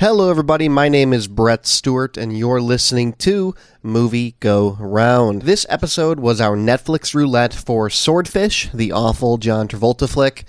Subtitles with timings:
[0.00, 0.68] Hello, everybody.
[0.68, 3.52] My name is Brett Stewart, and you're listening to
[3.82, 5.42] Movie Go Round.
[5.42, 10.44] This episode was our Netflix roulette for Swordfish, the awful John Travolta flick.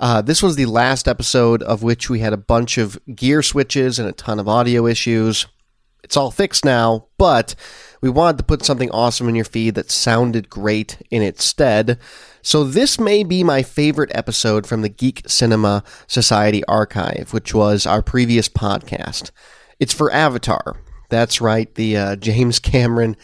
[0.00, 3.98] Uh, this was the last episode of which we had a bunch of gear switches
[3.98, 5.44] and a ton of audio issues.
[6.02, 7.54] It's all fixed now, but
[8.00, 11.98] we wanted to put something awesome in your feed that sounded great in its stead.
[12.46, 17.86] So this may be my favorite episode from the Geek Cinema Society archive, which was
[17.86, 19.32] our previous podcast.
[19.80, 20.76] It's for Avatar.
[21.10, 23.16] That's right, the uh, James Cameron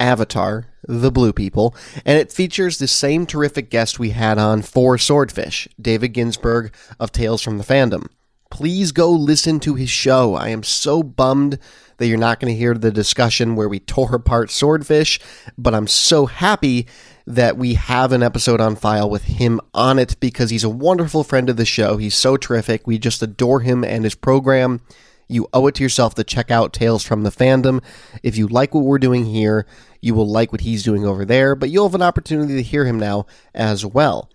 [0.00, 1.76] Avatar, The Blue People,
[2.06, 7.12] and it features the same terrific guest we had on for Swordfish, David Ginsburg of
[7.12, 8.06] Tales from the Fandom.
[8.50, 10.34] Please go listen to his show.
[10.34, 11.58] I am so bummed
[11.98, 15.20] that you're not going to hear the discussion where we tore apart Swordfish,
[15.58, 16.86] but I'm so happy
[17.34, 21.24] that we have an episode on file with him on it because he's a wonderful
[21.24, 21.96] friend of the show.
[21.96, 22.86] He's so terrific.
[22.86, 24.80] We just adore him and his program.
[25.28, 27.82] You owe it to yourself to check out Tales from the Fandom.
[28.22, 29.64] If you like what we're doing here,
[30.00, 32.84] you will like what he's doing over there, but you'll have an opportunity to hear
[32.84, 34.28] him now as well.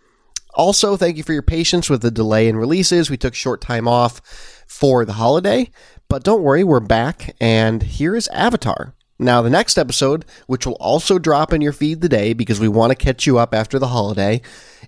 [0.54, 3.10] Also, thank you for your patience with the delay in releases.
[3.10, 4.22] We took short time off
[4.68, 5.70] for the holiday,
[6.08, 8.96] but don't worry, we're back, and here is Avatar.
[9.18, 12.92] Now, the next episode, which will also drop in your feed today because we want
[12.92, 14.42] to catch you up after the holiday,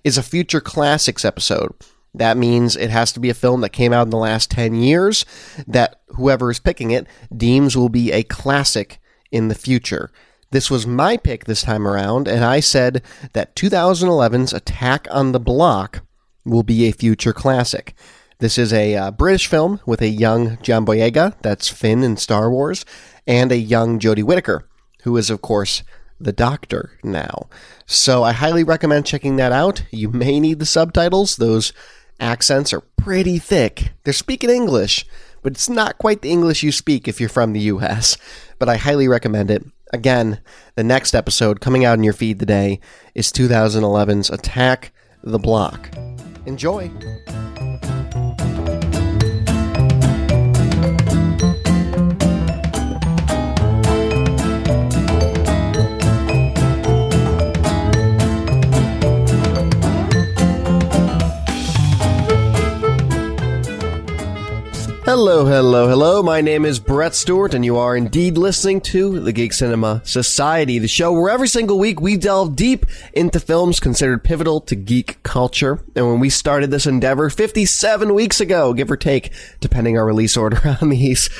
[0.04, 1.72] is a future classics episode.
[2.14, 4.74] That means it has to be a film that came out in the last 10
[4.74, 5.24] years
[5.66, 8.98] that whoever is picking it deems will be a classic
[9.30, 10.10] in the future.
[10.50, 13.02] This was my pick this time around, and I said
[13.34, 16.00] that 2011's Attack on the Block
[16.44, 17.94] will be a future classic.
[18.38, 22.50] This is a uh, British film with a young John Boyega, that's Finn in Star
[22.50, 22.86] Wars,
[23.28, 24.66] and a young Jodie Whittaker,
[25.04, 25.84] who is, of course,
[26.18, 27.48] the Doctor now.
[27.86, 29.84] So I highly recommend checking that out.
[29.92, 31.36] You may need the subtitles.
[31.36, 31.72] Those
[32.18, 33.92] accents are pretty thick.
[34.02, 35.06] They're speaking English,
[35.42, 38.16] but it's not quite the English you speak if you're from the US.
[38.58, 39.64] But I highly recommend it.
[39.92, 40.40] Again,
[40.74, 42.80] the next episode coming out in your feed today
[43.14, 44.92] is 2011's Attack
[45.22, 45.90] the Block.
[46.46, 46.90] Enjoy!
[65.08, 66.22] Hello, hello, hello.
[66.22, 70.78] My name is Brett Stewart, and you are indeed listening to the Geek Cinema Society,
[70.78, 75.22] the show where every single week we delve deep into films considered pivotal to geek
[75.22, 75.82] culture.
[75.96, 80.36] And when we started this endeavor 57 weeks ago, give or take, depending our release
[80.36, 81.30] order on these,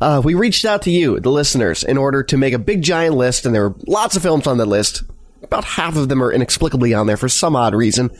[0.00, 3.16] uh, we reached out to you, the listeners, in order to make a big giant
[3.16, 5.02] list, and there were lots of films on the list.
[5.42, 8.16] About half of them are inexplicably on there for some odd reason.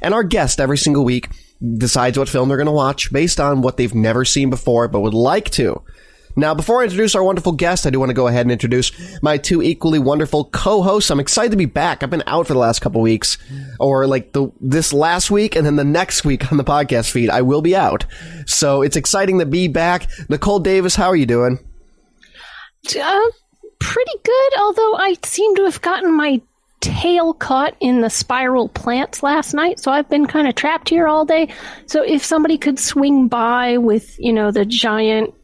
[0.00, 1.28] And our guest every single week
[1.76, 5.00] decides what film they're going to watch based on what they've never seen before but
[5.00, 5.82] would like to.
[6.38, 8.92] Now, before I introduce our wonderful guest, I do want to go ahead and introduce
[9.22, 11.10] my two equally wonderful co-hosts.
[11.10, 12.02] I'm excited to be back.
[12.02, 13.38] I've been out for the last couple weeks,
[13.80, 17.30] or like the this last week, and then the next week on the podcast feed,
[17.30, 18.04] I will be out.
[18.44, 20.10] So it's exciting to be back.
[20.28, 21.58] Nicole Davis, how are you doing?
[22.94, 23.20] Uh,
[23.78, 24.58] pretty good.
[24.58, 26.42] Although I seem to have gotten my
[26.80, 31.08] tail caught in the spiral plants last night, so I've been kind of trapped here
[31.08, 31.48] all day.
[31.86, 35.34] So if somebody could swing by with, you know, the giant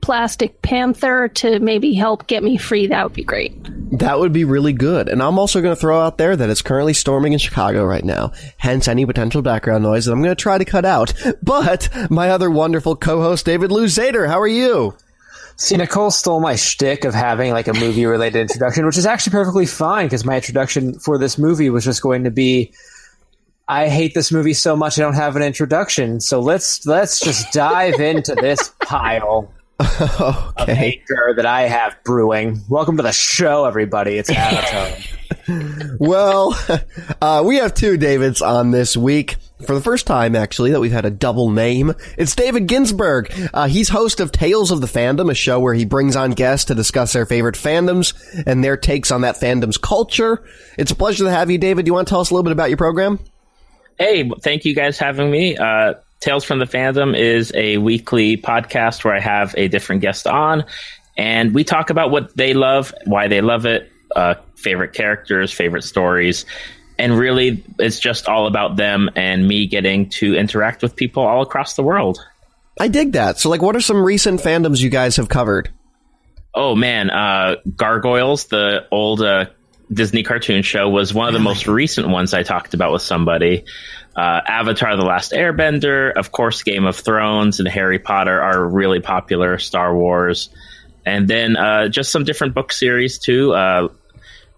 [0.00, 3.52] plastic panther to maybe help get me free, that would be great.
[3.98, 5.08] That would be really good.
[5.08, 8.04] And I'm also going to throw out there that it's currently storming in Chicago right
[8.04, 8.32] now.
[8.56, 11.12] Hence any potential background noise that I'm going to try to cut out.
[11.42, 14.94] But my other wonderful co-host, David Luzader, how are you?
[15.60, 19.32] See, Nicole stole my shtick of having like a movie related introduction, which is actually
[19.32, 22.72] perfectly fine because my introduction for this movie was just going to be
[23.66, 26.20] I hate this movie so much I don't have an introduction.
[26.20, 30.46] So let's let's just dive into this pile okay.
[30.56, 32.60] of anger that I have brewing.
[32.68, 34.16] Welcome to the show, everybody.
[34.16, 34.96] It's Avatar.
[35.98, 36.56] well,
[37.20, 40.92] uh, we have two Davids on this week for the first time, actually, that we've
[40.92, 41.94] had a double name.
[42.16, 43.32] It's David Ginsburg.
[43.52, 46.66] Uh, he's host of Tales of the Fandom, a show where he brings on guests
[46.66, 48.14] to discuss their favorite fandoms
[48.46, 50.44] and their takes on that fandom's culture.
[50.76, 51.84] It's a pleasure to have you, David.
[51.84, 53.18] Do you want to tell us a little bit about your program?
[53.98, 55.56] Hey, thank you guys having me.
[55.56, 60.26] Uh, Tales from the Fandom is a weekly podcast where I have a different guest
[60.26, 60.64] on,
[61.16, 65.82] and we talk about what they love, why they love it, uh, favorite characters, favorite
[65.82, 66.44] stories,
[66.98, 71.42] and really it's just all about them and me getting to interact with people all
[71.42, 72.18] across the world.
[72.80, 73.38] I dig that.
[73.38, 75.70] So like what are some recent fandoms you guys have covered?
[76.54, 79.46] Oh man, uh, Gargoyles, the old uh,
[79.92, 83.64] Disney cartoon show was one of the most recent ones I talked about with somebody.
[84.16, 89.00] Uh, Avatar: The Last Airbender, of course, Game of Thrones and Harry Potter are really
[89.00, 89.58] popular.
[89.58, 90.50] Star Wars,
[91.06, 93.54] and then uh, just some different book series too.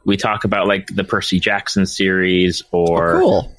[0.04, 3.56] We talk about like the Percy Jackson series, or Oh, cool.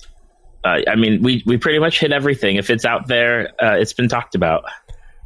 [0.65, 2.55] uh, I mean, we we pretty much hit everything.
[2.55, 4.63] If it's out there, uh, it's been talked about.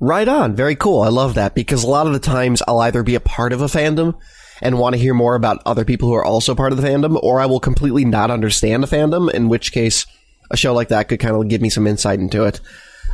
[0.02, 0.56] Right on.
[0.56, 1.02] Very cool.
[1.02, 3.62] I love that because a lot of the times I'll either be a part of
[3.62, 4.16] a fandom
[4.62, 7.18] and want to hear more about other people who are also part of the fandom,
[7.24, 10.06] or I will completely not understand a fandom, in which case
[10.52, 12.60] a show like that could kind of give me some insight into it.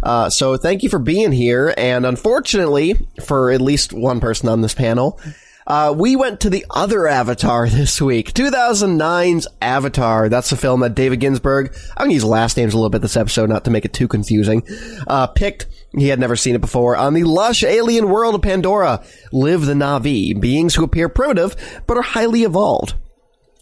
[0.04, 1.72] Uh, so thank you for being here.
[1.78, 5.20] And unfortunately, for at least one person on this panel,
[5.68, 8.34] uh, we went to the other Avatar this week.
[8.34, 10.30] 2009's Avatar.
[10.30, 13.18] That's the film that David Ginsburg, I'm gonna use last names a little bit this
[13.18, 14.64] episode, not to make it too confusing,
[15.08, 15.68] uh, picked.
[15.94, 16.96] He had never seen it before.
[16.96, 21.56] On the lush alien world of Pandora live the Navi, beings who appear primitive,
[21.86, 22.94] but are highly evolved.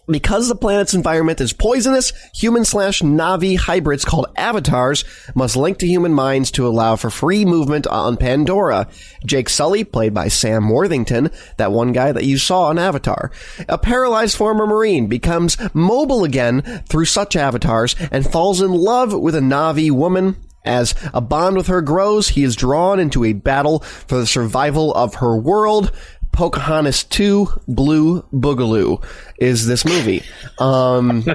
[0.09, 5.87] Because the planet's environment is poisonous, human slash Navi hybrids called avatars must link to
[5.87, 8.87] human minds to allow for free movement on Pandora.
[9.23, 13.31] Jake Sully, played by Sam Worthington, that one guy that you saw on Avatar,
[13.67, 19.35] a paralyzed former Marine, becomes mobile again through such avatars and falls in love with
[19.35, 20.37] a Navi woman.
[20.65, 24.93] As a bond with her grows, he is drawn into a battle for the survival
[24.93, 25.91] of her world.
[26.31, 29.03] Pocahontas 2 Blue Boogaloo
[29.39, 30.23] is this movie.
[30.57, 31.25] Um,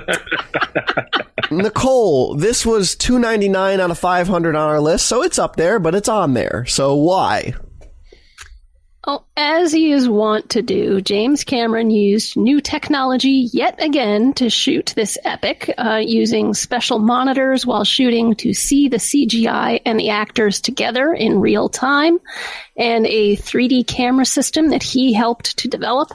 [1.51, 5.95] Nicole, this was 299 out of 500 on our list, so it's up there, but
[5.95, 6.65] it's on there.
[6.67, 7.55] So why?
[9.07, 14.49] Oh, as he is wont to do, James Cameron used new technology yet again to
[14.49, 20.09] shoot this epic, uh, using special monitors while shooting to see the CGI and the
[20.09, 22.19] actors together in real time,
[22.79, 26.11] and a 3D camera system that he helped to develop.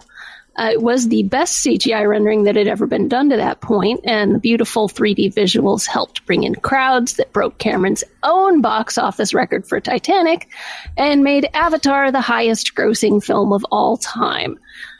[0.59, 4.01] Uh, it was the best CGI rendering that had ever been done to that point,
[4.03, 9.33] and the beautiful 3D visuals helped bring in crowds that broke Cameron's own box office
[9.33, 10.49] record for Titanic
[10.97, 14.59] and made Avatar the highest grossing film of all time.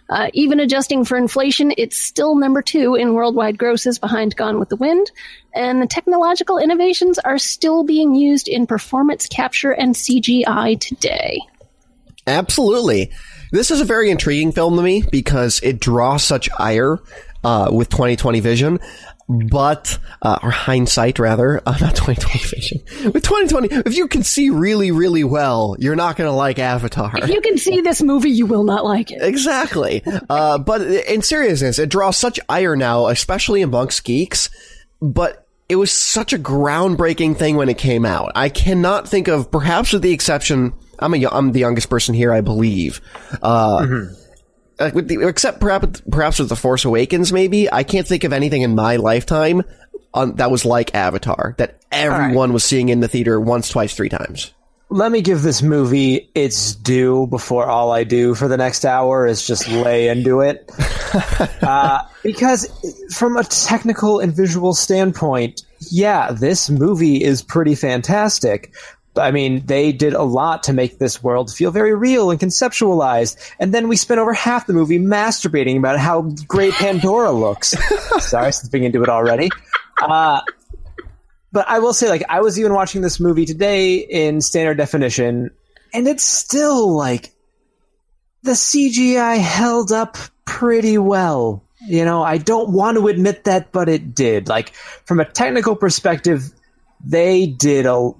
[0.10, 4.70] Uh, even adjusting for inflation, it's still number two in worldwide grosses behind Gone with
[4.70, 5.12] the Wind,
[5.54, 11.42] and the technological innovations are still being used in performance capture and CGI today.
[12.26, 13.12] Absolutely.
[13.52, 17.00] This is a very intriguing film to me because it draws such ire
[17.44, 18.80] uh, with 2020 vision,
[19.28, 23.12] but uh, or hindsight rather, uh, not 2020 vision.
[23.12, 27.12] With 2020, if you can see really, really well, you're not going to like Avatar.
[27.18, 29.22] If you can see this movie, you will not like it.
[29.22, 30.04] Exactly.
[30.30, 34.50] Uh, but in seriousness, it draws such ire now, especially amongst geeks.
[35.02, 38.32] But it was such a groundbreaking thing when it came out.
[38.36, 42.34] I cannot think of, perhaps with the exception, I'm a, I'm the youngest person here,
[42.34, 43.02] I believe.
[43.42, 44.06] Uh,
[44.80, 48.34] uh, with the, except perhaps, perhaps with the Force Awakens, maybe I can't think of
[48.34, 49.64] anything in my lifetime
[50.14, 54.10] on, that was like Avatar that everyone was seeing in the theater once, twice, three
[54.10, 54.54] times.
[54.92, 59.28] Let me give this movie its due before all I do for the next hour
[59.28, 60.72] is just lay into it.
[61.62, 62.68] uh, because
[63.14, 65.62] from a technical and visual standpoint,
[65.92, 68.74] yeah, this movie is pretty fantastic.
[69.20, 73.38] I mean, they did a lot to make this world feel very real and conceptualized.
[73.60, 77.76] And then we spent over half the movie masturbating about how great Pandora looks.
[78.20, 79.50] Sorry, slipping into it already.
[80.02, 80.42] Uh,
[81.52, 85.52] but I will say, like, I was even watching this movie today in standard definition,
[85.94, 87.32] and it's still like
[88.44, 91.64] the CGI held up pretty well.
[91.88, 94.48] You know, I don't want to admit that, but it did.
[94.48, 94.74] Like,
[95.06, 96.52] from a technical perspective,
[97.04, 98.12] they did a,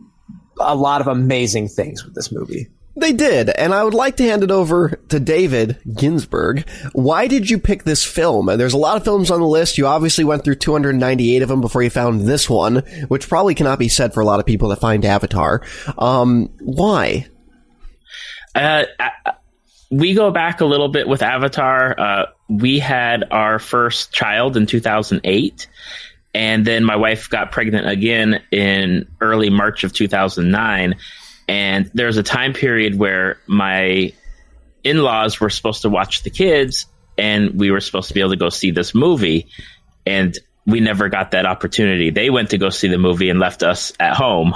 [0.60, 2.68] a lot of amazing things with this movie.
[2.96, 6.68] They did, and I would like to hand it over to David Ginsburg.
[6.92, 8.50] Why did you pick this film?
[8.50, 9.78] And there's a lot of films on the list.
[9.78, 13.80] You obviously went through 298 of them before you found this one, which probably cannot
[13.80, 15.62] be said for a lot of people that find Avatar.
[15.98, 17.28] Um, why?
[18.54, 19.32] Uh, uh,
[19.90, 21.98] we go back a little bit with Avatar.
[21.98, 25.68] Uh, we had our first child in 2008,
[26.34, 30.96] and then my wife got pregnant again in early March of 2009.
[31.48, 34.14] And there's a time period where my
[34.84, 36.86] in laws were supposed to watch the kids,
[37.18, 39.48] and we were supposed to be able to go see this movie.
[40.06, 42.12] And we never got that opportunity.
[42.12, 44.54] They went to go see the movie and left us at home.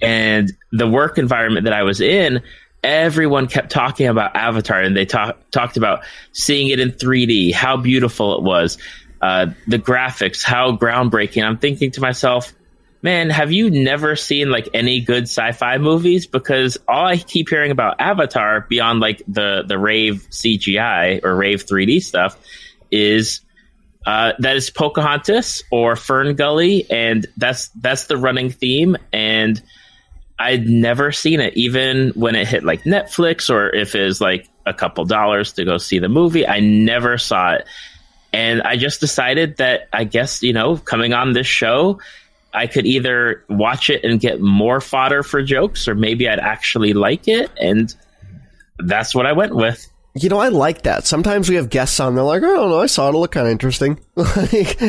[0.00, 2.42] And the work environment that I was in,
[2.82, 7.76] everyone kept talking about Avatar, and they talk, talked about seeing it in 3D, how
[7.76, 8.78] beautiful it was,
[9.24, 11.42] uh, the graphics, how groundbreaking.
[11.42, 12.52] I'm thinking to myself,
[13.00, 16.26] man, have you never seen like any good sci-fi movies?
[16.26, 21.64] Because all I keep hearing about Avatar, beyond like the the rave CGI or rave
[21.64, 22.38] 3D stuff,
[22.90, 23.40] is
[24.04, 28.94] uh, that is Pocahontas or FernGully, and that's that's the running theme.
[29.10, 29.62] And
[30.38, 34.50] I'd never seen it, even when it hit like Netflix or if it was like
[34.66, 36.46] a couple dollars to go see the movie.
[36.46, 37.66] I never saw it,
[38.34, 42.00] and I just decided that I guess you know coming on this show.
[42.52, 46.92] I could either watch it and get more fodder for jokes, or maybe I'd actually
[46.92, 47.92] like it, and
[48.78, 49.88] that's what I went with.
[50.16, 51.04] You know, I like that.
[51.06, 53.48] Sometimes we have guests on, they're like, I don't know, I saw it, it kind
[53.48, 53.98] of interesting.
[54.14, 54.80] like,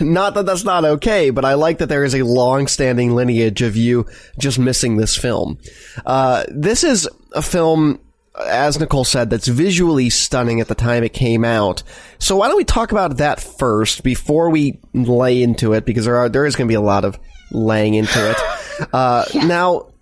[0.00, 3.76] not that that's not okay, but I like that there is a long-standing lineage of
[3.76, 4.06] you
[4.40, 5.58] just missing this film.
[6.04, 8.00] Uh, this is a film,
[8.38, 11.82] as Nicole said, that's visually stunning at the time it came out.
[12.18, 16.16] So why don't we talk about that first before we lay into it, because there
[16.16, 17.18] are, there is going to be a lot of
[17.50, 18.36] laying into it.
[18.92, 19.92] Uh, now,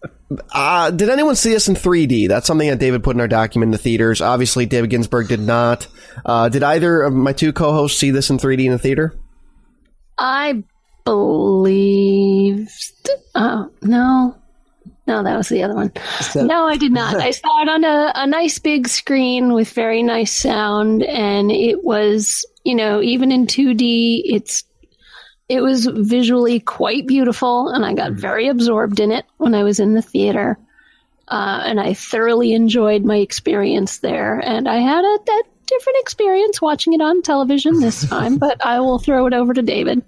[0.52, 2.28] uh, did anyone see this in 3D?
[2.28, 4.20] That's something that David put in our document in the theaters.
[4.20, 5.88] Obviously, David Ginsburg did not.
[6.24, 9.18] Uh, did either of my two co-hosts see this in 3D in the theater?
[10.16, 10.62] I
[11.04, 12.70] believe.
[13.34, 14.39] Oh, no.
[15.06, 15.92] No, that was the other one.
[16.34, 17.14] that- no, I did not.
[17.20, 21.82] I saw it on a, a nice big screen with very nice sound, and it
[21.82, 24.64] was, you know, even in 2D, it's
[25.48, 29.80] it was visually quite beautiful, and I got very absorbed in it when I was
[29.80, 30.56] in the theater.
[31.26, 34.38] Uh, and I thoroughly enjoyed my experience there.
[34.38, 38.80] And I had a, a different experience watching it on television this time, but I
[38.80, 40.02] will throw it over to David.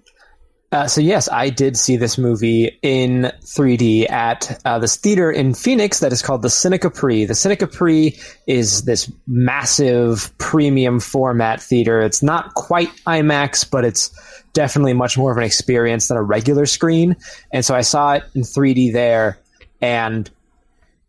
[0.73, 5.53] Uh, so yes, I did see this movie in 3D at uh, this theater in
[5.53, 7.27] Phoenix that is called the Cine Capri.
[7.27, 12.01] The Cine Capri is this massive premium format theater.
[12.01, 14.11] It's not quite IMAX, but it's
[14.55, 17.17] definitely much more of an experience than a regular screen.
[17.53, 19.39] And so I saw it in 3D there,
[19.83, 20.31] and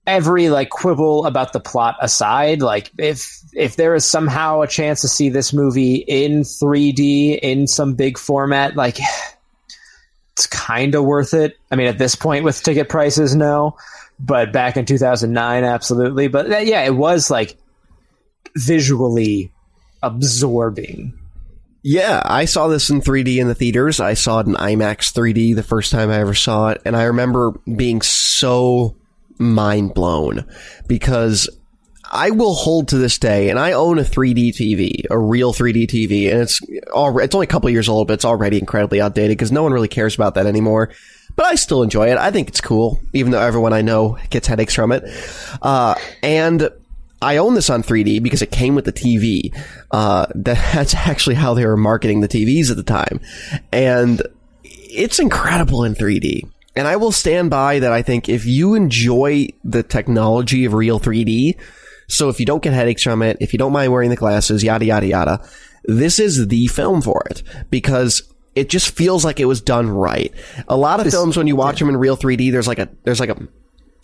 [0.06, 5.00] every like quibble about the plot aside, like if if there is somehow a chance
[5.02, 8.98] to see this movie in 3D in some big format, like
[10.34, 11.58] it's kind of worth it.
[11.72, 13.78] I mean, at this point with ticket prices, no,
[14.20, 16.28] but back in 2009, absolutely.
[16.28, 17.56] But uh, yeah, it was like
[18.56, 19.52] visually
[20.02, 21.18] absorbing.
[21.84, 24.00] Yeah, I saw this in 3D in the theaters.
[24.00, 27.04] I saw it in IMAX 3D the first time I ever saw it, and I
[27.04, 28.96] remember being so
[29.38, 30.46] mind blown
[30.88, 31.50] because
[32.14, 35.88] I will hold to this day, and I own a 3D TV, a real 3D
[35.88, 39.52] TV, and it's it's only a couple years old, but it's already incredibly outdated because
[39.52, 40.92] no one really cares about that anymore.
[41.36, 42.20] But I still enjoy it.
[42.20, 45.04] I think it's cool, even though everyone I know gets headaches from it.
[45.60, 46.70] Uh, and
[47.20, 49.58] I own this on 3D because it came with the TV.
[49.90, 53.22] Uh, that's actually how they were marketing the TVs at the time.
[53.72, 54.22] And
[54.64, 56.48] it's incredible in 3D.
[56.76, 57.92] And I will stand by that.
[57.92, 61.58] I think if you enjoy the technology of real 3D,
[62.08, 64.64] so if you don't get headaches from it, if you don't mind wearing the glasses,
[64.64, 65.50] yada, yada, yada,
[65.86, 70.34] this is the film for it because it just feels like it was done right.
[70.68, 73.20] A lot of films, when you watch them in real 3D, there's like a, there's
[73.20, 73.48] like a,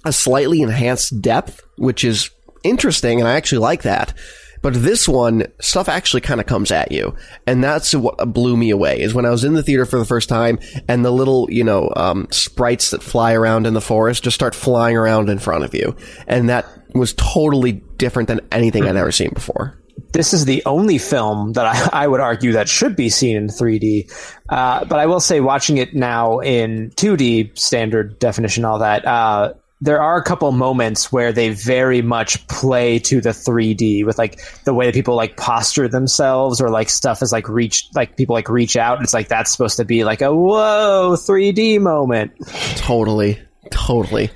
[0.06, 2.30] a slightly enhanced depth, which is
[2.64, 3.20] interesting.
[3.20, 4.14] And I actually like that.
[4.62, 7.16] But this one, stuff actually kind of comes at you.
[7.48, 10.06] And that's what blew me away is when I was in the theater for the
[10.06, 14.24] first time and the little, you know, um, sprites that fly around in the forest
[14.24, 15.96] just start flying around in front of you.
[16.28, 19.78] And that was totally different than anything I'd ever seen before.
[20.12, 23.48] This is the only film that I, I would argue that should be seen in
[23.48, 24.12] 3D.
[24.48, 29.54] Uh, but I will say, watching it now in 2D, standard definition, all that, uh,
[29.82, 34.42] there are a couple moments where they very much play to the 3D with like
[34.66, 38.34] the way that people like posture themselves or like stuff is like reach like people
[38.34, 39.02] like reach out.
[39.02, 42.34] It's like that's supposed to be like a whoa 3D moment.
[42.76, 43.40] Totally.
[43.72, 44.32] Totally.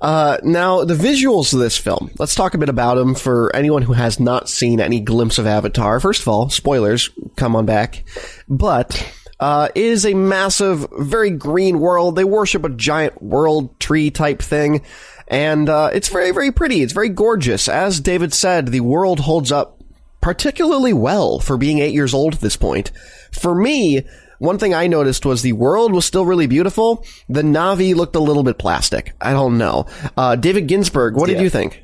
[0.00, 2.10] Uh, now, the visuals of this film.
[2.18, 5.46] Let's talk a bit about them for anyone who has not seen any glimpse of
[5.46, 6.00] Avatar.
[6.00, 8.04] First of all, spoilers, come on back.
[8.48, 12.16] But, uh, it is a massive, very green world.
[12.16, 14.82] They worship a giant world tree type thing.
[15.26, 16.82] And, uh, it's very, very pretty.
[16.82, 17.68] It's very gorgeous.
[17.68, 19.82] As David said, the world holds up
[20.20, 22.90] particularly well for being eight years old at this point.
[23.32, 24.04] For me,
[24.38, 27.04] one thing I noticed was the world was still really beautiful.
[27.28, 29.14] The Navi looked a little bit plastic.
[29.20, 29.86] I don't know.
[30.16, 31.82] Uh, David Ginsburg, what did you think?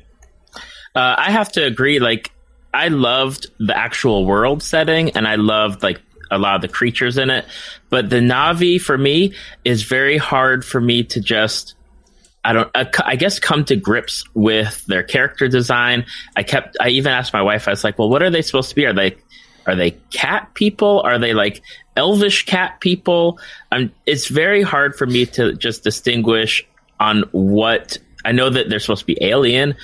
[0.95, 1.99] Uh, I have to agree.
[1.99, 2.31] Like,
[2.73, 7.17] I loved the actual world setting, and I loved like a lot of the creatures
[7.17, 7.45] in it.
[7.89, 9.33] But the Navi for me
[9.63, 11.75] is very hard for me to just.
[12.43, 12.69] I don't.
[12.75, 16.05] I, I guess come to grips with their character design.
[16.35, 16.77] I kept.
[16.79, 17.67] I even asked my wife.
[17.67, 18.85] I was like, "Well, what are they supposed to be?
[18.85, 19.17] Are they
[19.65, 21.01] are they cat people?
[21.03, 21.61] Are they like
[21.95, 23.39] elvish cat people?
[24.05, 26.65] It's very hard for me to just distinguish
[26.99, 29.75] on what I know that they're supposed to be alien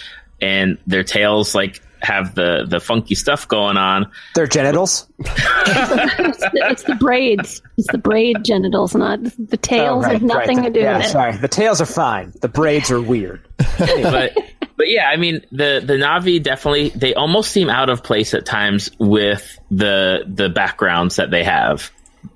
[0.42, 4.12] and their tails like have the the funky stuff going on.
[4.36, 5.08] Their genitals.
[5.20, 7.62] it's, the, it's the braids.
[7.78, 10.06] It's the braid genitals, not the tails.
[10.06, 10.66] Oh, right, have nothing right.
[10.66, 11.10] to do yeah, with it.
[11.10, 12.34] Sorry, the tails are fine.
[12.42, 13.48] The braids are weird.
[13.78, 14.34] but
[14.78, 18.46] but yeah, I mean the the Navi definitely they almost seem out of place at
[18.46, 21.92] times with the the backgrounds that they have.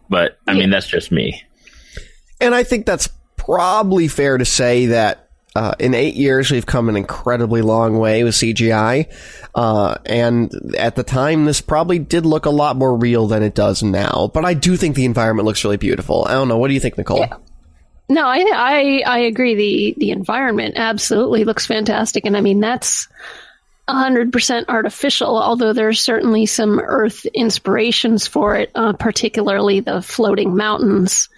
[0.10, 1.42] But I mean that's just me.
[2.40, 5.25] And I think that's probably fair to say that
[5.56, 9.12] uh, in eight years, we've come an incredibly long way with CGI.
[9.56, 13.56] Uh, and at the time, this probably did look a lot more real than it
[13.56, 14.30] does now.
[14.34, 16.26] But I do think the environment looks really beautiful.
[16.26, 16.58] I don't know.
[16.58, 17.20] What do you think, Nicole?
[17.20, 17.38] Yeah.
[18.08, 19.56] No, I, I I agree.
[19.56, 23.08] The the environment absolutely looks fantastic, and I mean that's
[23.88, 25.42] hundred percent artificial.
[25.42, 31.30] Although there's certainly some Earth inspirations for it, uh, particularly the floating mountains.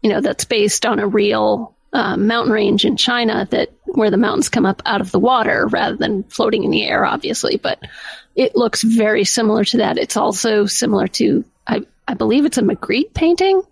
[0.00, 4.16] You know, that's based on a real uh, mountain range in China that where the
[4.16, 7.56] mountains come up out of the water rather than floating in the air, obviously.
[7.56, 7.78] But
[8.34, 9.96] it looks very similar to that.
[9.96, 13.62] It's also similar to I I believe it's a Magritte painting.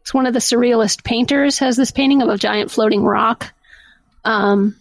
[0.00, 3.52] It's one of the surrealist painters has this painting of a giant floating rock.
[4.24, 4.76] Um,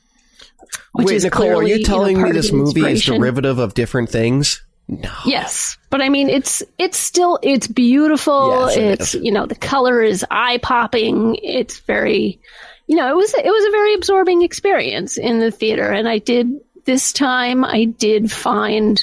[0.94, 3.74] which Wait, is Nicole, are clearly, you know, telling me this movie is derivative of
[3.74, 4.62] different things?
[4.88, 5.12] No.
[5.26, 8.68] Yes, but I mean, it's it's still it's beautiful.
[8.68, 9.24] Yes, it it's is.
[9.24, 11.38] you know the color is eye popping.
[11.42, 12.42] It's very,
[12.88, 16.18] you know, it was it was a very absorbing experience in the theater, and I
[16.18, 17.64] did this time.
[17.64, 19.02] I did find,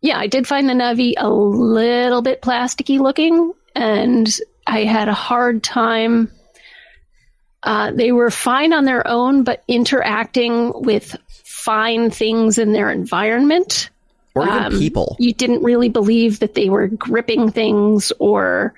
[0.00, 4.34] yeah, I did find the Navi a little bit plasticky looking, and
[4.66, 6.30] I had a hard time.
[7.62, 13.88] Uh, they were fine on their own, but interacting with fine things in their environment
[14.34, 15.16] Or even um, people.
[15.18, 18.74] you didn't really believe that they were gripping things or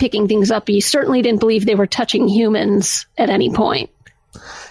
[0.00, 0.68] picking things up.
[0.68, 3.90] You certainly didn't believe they were touching humans at any point.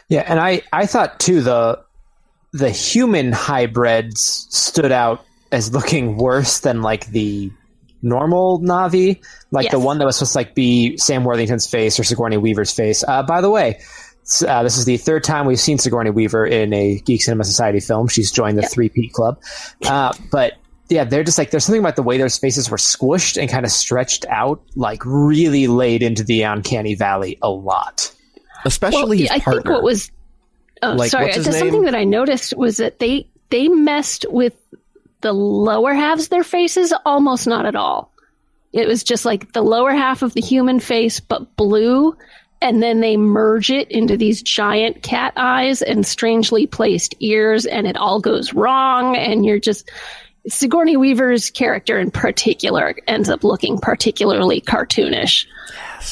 [0.10, 1.82] Yeah, and I I thought too the
[2.52, 7.52] the human hybrids stood out as looking worse than like the
[8.02, 9.22] normal Navi,
[9.52, 9.72] like Yes.
[9.72, 13.04] the one that was supposed to like be Sam Worthington's face or Sigourney Weaver's face.
[13.08, 13.80] Uh, by the way,
[14.48, 17.80] uh, this is the third time we've seen Sigourney Weaver in a Geek Cinema Society
[17.80, 18.08] film.
[18.08, 19.40] She's joined the Three Peat Club,
[19.86, 20.54] uh, but.
[20.90, 23.66] Yeah, they're just like there's something about the way their faces were squished and kind
[23.66, 28.12] of stretched out, like really laid into the uncanny valley a lot.
[28.66, 29.62] Especially his I partner.
[29.62, 30.12] think what was
[30.82, 31.66] oh Like, sorry, what's his just name?
[31.72, 34.54] something that I noticed was that they they messed with
[35.22, 38.12] the lower halves of their faces almost not at all.
[38.74, 42.16] It was just like the lower half of the human face but blue
[42.62, 47.88] and then they merge it into these giant cat eyes and strangely placed ears and
[47.88, 49.90] it all goes wrong and you're just
[50.50, 55.46] Sigourney Weaver's character in particular ends up looking particularly cartoonish.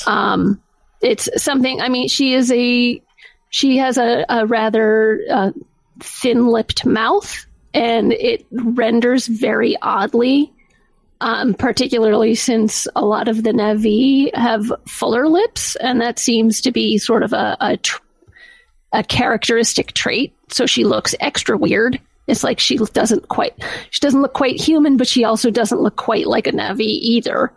[0.06, 0.62] Um,
[1.02, 1.82] it's something.
[1.82, 3.02] I mean, she is a
[3.50, 5.52] she has a, a rather uh,
[6.00, 10.54] thin-lipped mouth, and it renders very oddly.
[11.20, 16.72] Um, particularly since a lot of the Navi have fuller lips, and that seems to
[16.72, 18.04] be sort of a a, tr-
[18.94, 20.36] a characteristic trait.
[20.50, 22.00] So she looks extra weird.
[22.28, 23.54] It's like she doesn't quite
[23.90, 27.54] she doesn't look quite human, but she also doesn't look quite like a Navi either.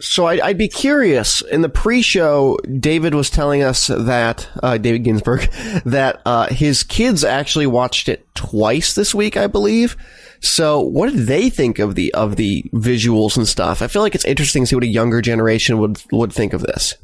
[0.00, 1.42] So I'd, I'd be curious.
[1.42, 5.42] In the pre-show, David was telling us that uh, David Ginsburg
[5.84, 9.96] that uh, his kids actually watched it twice this week, I believe.
[10.40, 13.80] So what did they think of the of the visuals and stuff?
[13.80, 16.62] I feel like it's interesting to see what a younger generation would would think of
[16.62, 16.94] this.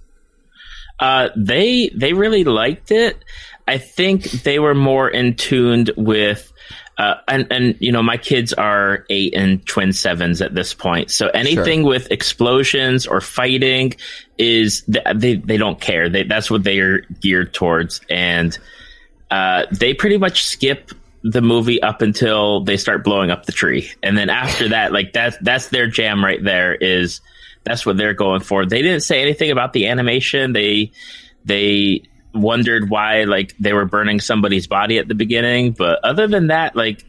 [0.99, 3.25] Uh, they they really liked it.
[3.69, 6.51] I think they were more in tuned with,
[6.97, 11.11] uh, and and you know my kids are eight and twin sevens at this point,
[11.11, 13.93] so anything with explosions or fighting
[14.39, 16.09] is they they don't care.
[16.09, 18.59] They, that's what they are geared towards, and
[19.31, 20.91] uh, they pretty much skip
[21.23, 25.13] the movie up until they start blowing up the tree, and then after that, like
[25.13, 26.75] that's that's their jam right there.
[26.75, 27.21] Is
[27.65, 28.65] that's what they're going for.
[28.65, 30.55] They didn't say anything about the animation.
[30.55, 30.93] They
[31.45, 36.49] they wondered why like they were burning somebody's body at the beginning, but other than
[36.49, 37.05] that, like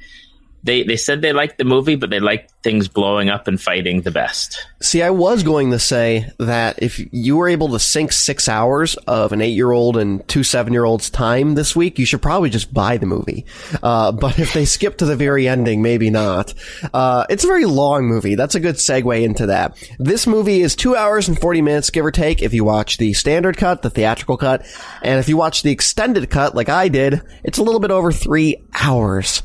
[0.64, 4.02] they they said they liked the movie, but they liked things blowing up and fighting
[4.02, 4.66] the best.
[4.82, 8.96] See, I was going to say that if you were able to sink six hours
[9.08, 13.06] of an eight-year-old and two seven-year-olds' time this week, you should probably just buy the
[13.06, 13.46] movie.
[13.82, 16.54] Uh, but if they skip to the very ending, maybe not.
[16.94, 18.36] Uh, it's a very long movie.
[18.36, 19.78] That's a good segue into that.
[19.98, 23.14] This movie is two hours and forty minutes, give or take, if you watch the
[23.14, 24.66] standard cut, the theatrical cut,
[25.02, 28.12] and if you watch the extended cut, like I did, it's a little bit over
[28.12, 29.42] three hours.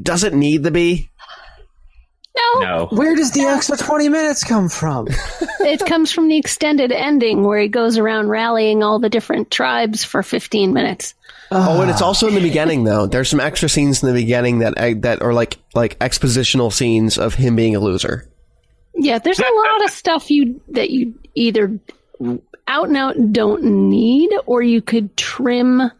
[0.00, 1.10] Does it need to be?
[2.34, 2.88] No, No.
[2.90, 5.08] Where does the extra 20 minutes come from?
[5.60, 10.02] it comes from the extended ending where he goes around rallying all the different tribes
[10.02, 11.14] for 15 minutes.
[11.50, 12.06] Oh, and it's ah.
[12.06, 13.06] also in the beginning though.
[13.06, 17.34] There's some extra scenes in the beginning that that are like like expositional scenes of
[17.34, 18.26] him being a loser.
[18.94, 21.78] Yeah, there's a lot of stuff you that you either
[22.66, 25.90] out and out don't need, or you could trim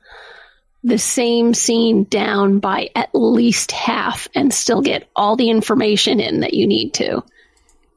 [0.84, 6.40] the same scene down by at least half and still get all the information in
[6.40, 7.22] that you need to.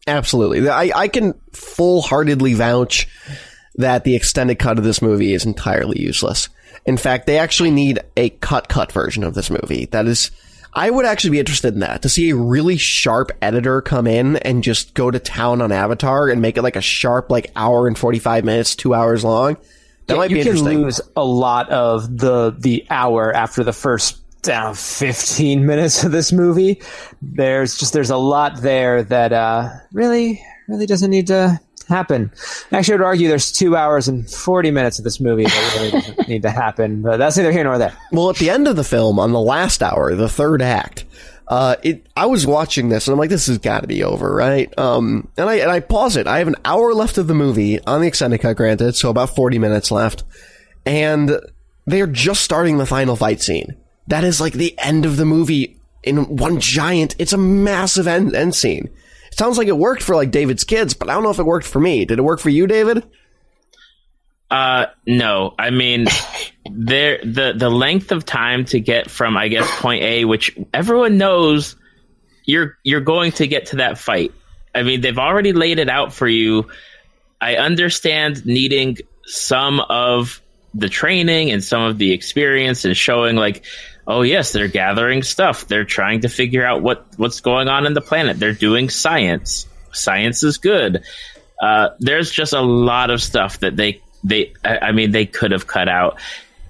[0.07, 0.69] Absolutely.
[0.69, 3.07] I, I can full heartedly vouch
[3.75, 6.49] that the extended cut of this movie is entirely useless.
[6.85, 9.85] In fact, they actually need a cut cut version of this movie.
[9.85, 10.29] That is,
[10.73, 14.37] I would actually be interested in that to see a really sharp editor come in
[14.37, 17.87] and just go to town on Avatar and make it like a sharp, like hour
[17.87, 19.57] and 45 minutes, two hours long.
[20.07, 20.83] That might you be can interesting.
[20.83, 26.31] lose a lot of the the hour after the first uh, 15 minutes of this
[26.31, 26.81] movie.
[27.21, 32.31] There's just there's a lot there that uh, really really doesn't need to happen.
[32.71, 35.91] Actually, I would argue there's two hours and 40 minutes of this movie that really
[35.91, 37.01] doesn't need to happen.
[37.01, 37.93] But that's neither here nor there.
[38.11, 41.05] Well, at the end of the film, on the last hour, the third act,
[41.47, 44.33] uh, it, I was watching this and I'm like, this has got to be over,
[44.33, 44.75] right?
[44.77, 46.27] Um, and I, and I pause it.
[46.27, 49.35] I have an hour left of the movie on the extended cut, granted, so about
[49.35, 50.23] 40 minutes left.
[50.85, 51.39] And
[51.85, 53.75] they're just starting the final fight scene.
[54.07, 58.35] That is like the end of the movie in one giant, it's a massive end,
[58.35, 58.89] end scene.
[59.31, 61.45] It sounds like it worked for like David's kids, but I don't know if it
[61.45, 62.05] worked for me.
[62.05, 63.03] Did it work for you, David?
[64.49, 65.53] Uh, no.
[65.57, 66.05] I mean,
[66.69, 71.17] there the the length of time to get from I guess point A, which everyone
[71.17, 71.75] knows
[72.43, 74.33] you're you're going to get to that fight.
[74.73, 76.69] I mean, they've already laid it out for you.
[77.39, 80.41] I understand needing some of
[80.73, 83.63] the training and some of the experience and showing like
[84.07, 85.67] oh yes they're gathering stuff.
[85.67, 88.39] They're trying to figure out what what's going on in the planet.
[88.39, 89.67] They're doing science.
[89.91, 91.03] Science is good.
[91.61, 95.67] Uh, there's just a lot of stuff that they they I, mean they could have
[95.67, 96.19] cut out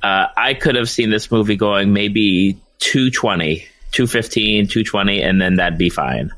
[0.06, 5.78] uh, i could have seen this movie going maybe 220 215 220 and then that'd
[5.80, 6.32] be fine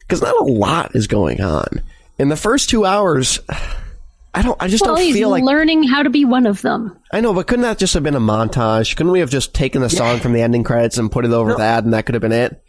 [0.00, 1.82] Because not a lot is going on.
[2.18, 3.38] In the first two hours,
[4.34, 6.62] I don't, I just Well, don't he's feel like learning how to be one of
[6.62, 6.96] them.
[7.12, 8.96] I know, but couldn't that just have been a montage?
[8.96, 11.54] Couldn't we have just taken the song from the ending credits and put it over
[11.56, 12.60] that, and that could have been it?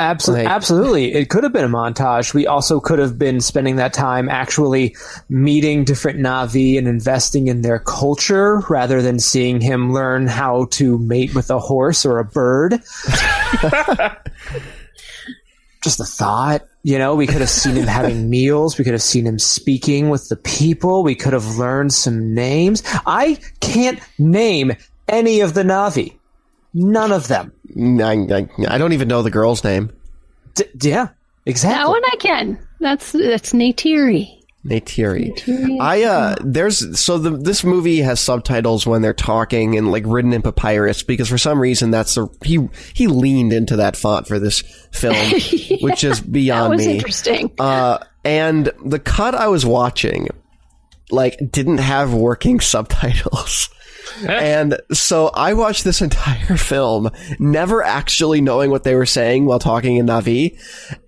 [0.00, 1.12] Absolutely, Like- absolutely.
[1.12, 2.32] It could have been a montage.
[2.32, 4.96] We also could have been spending that time actually
[5.28, 10.98] meeting different Navi and investing in their culture rather than seeing him learn how to
[10.98, 12.80] mate with a horse or a bird.
[15.82, 16.62] Just a thought.
[16.82, 18.78] You know, we could have seen him having meals.
[18.78, 21.02] We could have seen him speaking with the people.
[21.02, 22.82] We could have learned some names.
[23.06, 24.72] I can't name
[25.08, 26.16] any of the Navi.
[26.72, 27.52] None of them.
[27.76, 29.90] I, I, I don't even know the girl's name.
[30.54, 31.08] D- yeah,
[31.46, 31.78] exactly.
[31.82, 32.66] That one I can.
[32.80, 34.36] That's that's Neytiri.
[34.66, 35.32] Neytiri.
[35.34, 35.80] Neytiri.
[35.80, 40.32] I uh, there's so the this movie has subtitles when they're talking and like written
[40.32, 44.38] in papyrus because for some reason that's the he he leaned into that font for
[44.38, 44.60] this
[44.92, 45.14] film,
[45.80, 46.94] which is that beyond was me.
[46.96, 47.52] interesting.
[47.58, 50.28] Uh, and the cut I was watching,
[51.10, 53.70] like, didn't have working subtitles.
[54.28, 59.58] and so I watched this entire film, never actually knowing what they were saying while
[59.58, 60.58] talking in Navi,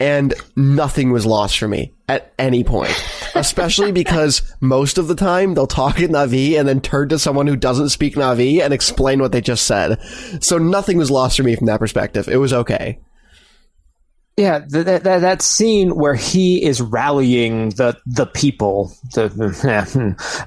[0.01, 2.93] and nothing was lost for me at any point.
[3.35, 7.47] Especially because most of the time they'll talk in Navi and then turn to someone
[7.47, 10.01] who doesn't speak Navi and explain what they just said.
[10.41, 12.29] So nothing was lost for me from that perspective.
[12.29, 12.99] It was okay.
[14.39, 19.27] Yeah, that that that scene where he is rallying the the people, the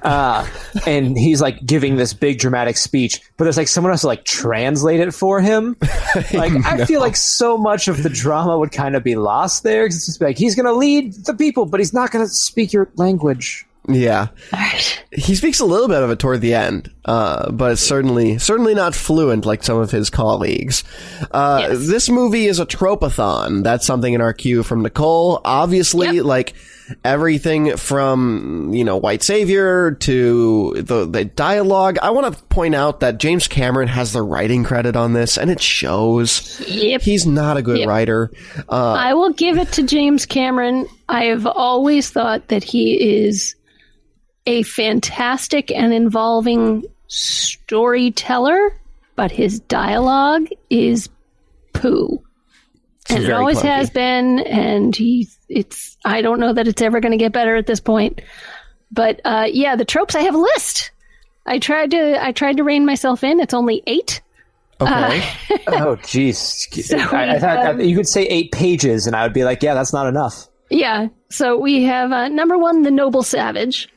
[0.02, 0.46] uh,
[0.86, 4.24] and he's like giving this big dramatic speech, but there's like someone else to like
[4.24, 5.76] translate it for him.
[6.32, 9.86] Like I feel like so much of the drama would kind of be lost there.
[9.86, 12.30] 'cause it's just like he's going to lead the people, but he's not going to
[12.30, 13.65] speak your language.
[13.88, 14.28] Yeah.
[15.12, 18.74] He speaks a little bit of it toward the end, uh, but it's certainly certainly
[18.74, 20.84] not fluent like some of his colleagues.
[21.30, 21.86] Uh, Yes.
[21.86, 23.62] This movie is a tropathon.
[23.64, 25.40] That's something in our queue from Nicole.
[25.44, 26.24] Obviously, Yep.
[26.24, 26.54] like
[27.04, 31.98] everything from you know White Savior to the the dialogue.
[32.02, 35.50] I want to point out that James Cameron has the writing credit on this, and
[35.50, 36.60] it shows.
[36.68, 37.02] Yep.
[37.02, 37.88] He's not a good Yep.
[37.88, 38.30] writer.
[38.68, 40.86] Uh, I will give it to James Cameron.
[41.08, 43.54] I have always thought that he is
[44.46, 48.78] a fantastic and involving storyteller,
[49.14, 51.08] but his dialogue is
[51.72, 52.22] poo.
[53.08, 53.62] And it always clunky.
[53.62, 57.66] has been, and he it's I don't know that it's ever gonna get better at
[57.66, 58.20] this point.
[58.90, 60.90] But uh, yeah, the tropes I have a list.
[61.46, 63.38] I tried to I tried to rein myself in.
[63.38, 64.20] It's only eight.
[64.80, 65.18] Okay.
[65.68, 66.36] oh, jeez.
[66.84, 69.62] So I, I thought have- you could say eight pages, and I would be like,
[69.62, 70.48] yeah, that's not enough.
[70.68, 71.08] Yeah.
[71.30, 73.88] So we have uh, number one, the noble savage.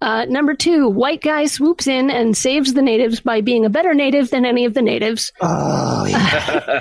[0.00, 3.92] Uh, number two, white guy swoops in and saves the natives by being a better
[3.92, 5.30] native than any of the natives.
[5.42, 6.80] Oh, yeah.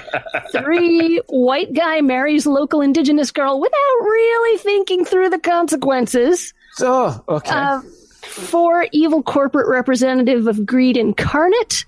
[0.52, 6.54] Three, white guy marries local indigenous girl without really thinking through the consequences.
[6.80, 7.52] oh okay.
[7.52, 7.82] Uh,
[8.22, 11.86] four, evil corporate representative of greed incarnate.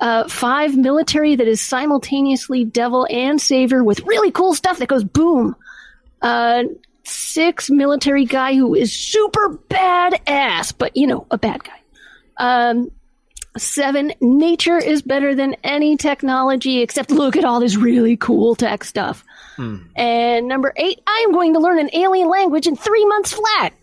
[0.00, 5.04] Uh, five, military that is simultaneously devil and savior with really cool stuff that goes
[5.04, 5.54] boom.
[6.22, 6.64] Uh,
[7.04, 11.80] six, military guy who is super badass, but you know, a bad guy.
[12.38, 12.90] Um,
[13.56, 18.84] seven, nature is better than any technology except look at all this really cool tech
[18.84, 19.24] stuff.
[19.94, 23.74] And number eight, I am going to learn an alien language in three months flat.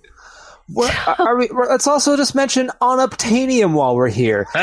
[0.70, 4.48] What, are we, let's also just mention unobtainium while we're here.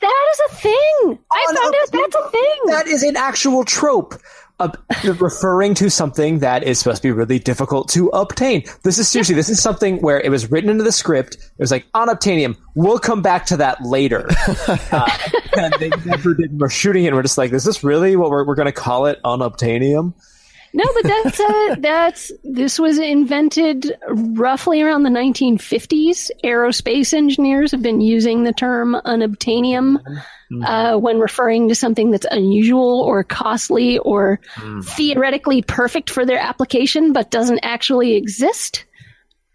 [0.00, 1.18] That is a thing.
[1.30, 2.60] I found out that's a thing.
[2.66, 4.14] That is an actual trope.
[4.60, 4.68] Uh,
[5.20, 8.64] referring to something that is supposed to be really difficult to obtain.
[8.82, 11.36] This is seriously, this is something where it was written into the script.
[11.36, 14.26] It was like, on unobtainium, we'll come back to that later.
[14.68, 15.08] uh,
[15.56, 16.58] and they never did.
[16.58, 18.72] We're shooting it, and we're just like, is this really what we're, we're going to
[18.72, 19.20] call it?
[19.24, 20.14] on Unobtainium?
[20.74, 26.30] No, but that's uh, that's this was invented roughly around the 1950s.
[26.44, 29.98] Aerospace engineers have been using the term unobtainium
[30.64, 34.40] uh, when referring to something that's unusual or costly or
[34.82, 38.84] theoretically perfect for their application, but doesn't actually exist.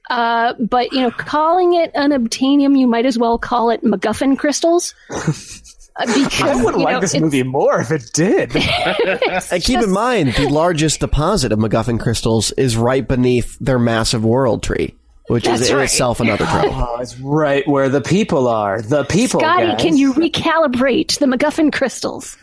[0.10, 4.93] Uh, but you know, calling it unobtainium, you might as well call it MacGuffin crystals.
[5.95, 8.51] Uh, because I would you like know, this movie more if it did.
[9.51, 14.25] And keep in mind, the largest deposit of MacGuffin crystals is right beneath their massive
[14.25, 14.95] world tree,
[15.27, 15.84] which is That's in right.
[15.84, 16.65] itself another trope.
[16.75, 18.82] oh, it's right where the people are.
[18.82, 19.39] The people.
[19.39, 19.82] Scotty, guys.
[19.82, 22.38] can you recalibrate the MacGuffin crystals?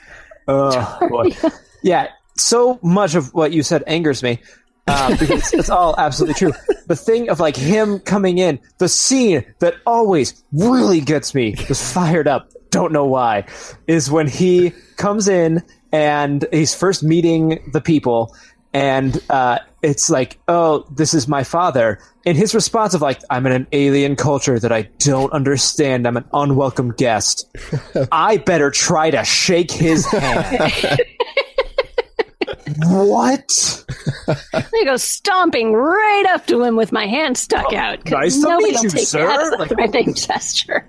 [0.46, 1.30] Oh, boy.
[1.82, 4.40] yeah, so much of what you said angers me.
[4.86, 6.52] Uh, because it's, it's all absolutely true.
[6.86, 11.92] The thing of like him coming in, the scene that always really gets me, just
[11.94, 13.44] fired up, don't know why,
[13.86, 18.34] is when he comes in and he's first meeting the people,
[18.72, 21.98] and uh, it's like, oh, this is my father.
[22.24, 26.06] And his response of like, I'm in an alien culture that I don't understand.
[26.06, 27.46] I'm an unwelcome guest.
[28.12, 31.00] I better try to shake his hand.
[32.86, 33.84] what?
[34.54, 38.04] I go stomping right up to him with my hand stuck out.
[38.04, 39.26] 'cause nice to nobody meet you, sir.
[39.26, 40.86] That as a Like- threatening gesture.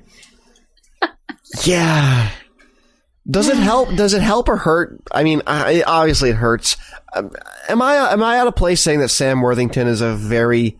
[1.65, 2.31] Yeah.
[3.29, 3.93] Does it help?
[3.95, 4.99] Does it help or hurt?
[5.11, 6.75] I mean, I, obviously it hurts.
[7.13, 7.31] Um,
[7.69, 10.77] Am I am I out of place saying that Sam Worthington is a very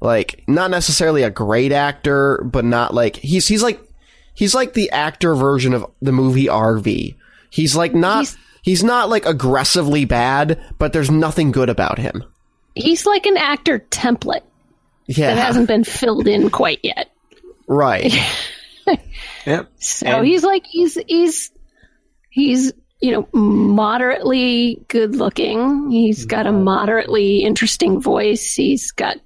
[0.00, 3.80] like not necessarily a great actor, but not like he's he's like
[4.34, 7.14] he's like the actor version of the movie RV.
[7.50, 12.24] He's like not he's, He's- not like aggressively bad, but there's nothing good about him.
[12.74, 14.42] He's like an actor template
[15.06, 17.10] Yeah, that hasn't been filled in quite yet.
[17.68, 18.10] right.
[19.46, 19.70] Yep.
[19.78, 21.50] So And- he's like he's he's
[22.30, 25.90] he's you know moderately good looking.
[25.90, 28.54] He's got a moderately interesting voice.
[28.54, 29.16] He's got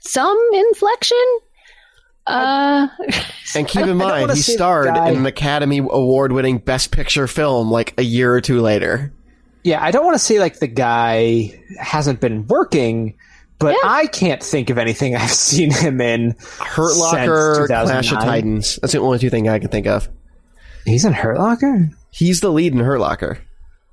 [0.00, 1.38] some inflection.
[2.26, 2.88] Uh,
[3.54, 8.02] And keep in mind, he starred in an Academy Award-winning Best Picture film like a
[8.02, 9.10] year or two later.
[9.64, 13.16] Yeah, I don't want to say like the guy hasn't been working,
[13.58, 13.90] but Yeah.
[13.90, 16.34] I can't think of anything I've seen him in.
[16.60, 18.78] Hurt since Locker, Clash of Titans.
[18.80, 20.08] That's the only two things I can think of.
[20.84, 21.90] He's in Hurt Locker?
[22.10, 23.38] He's the lead in Hurt Locker.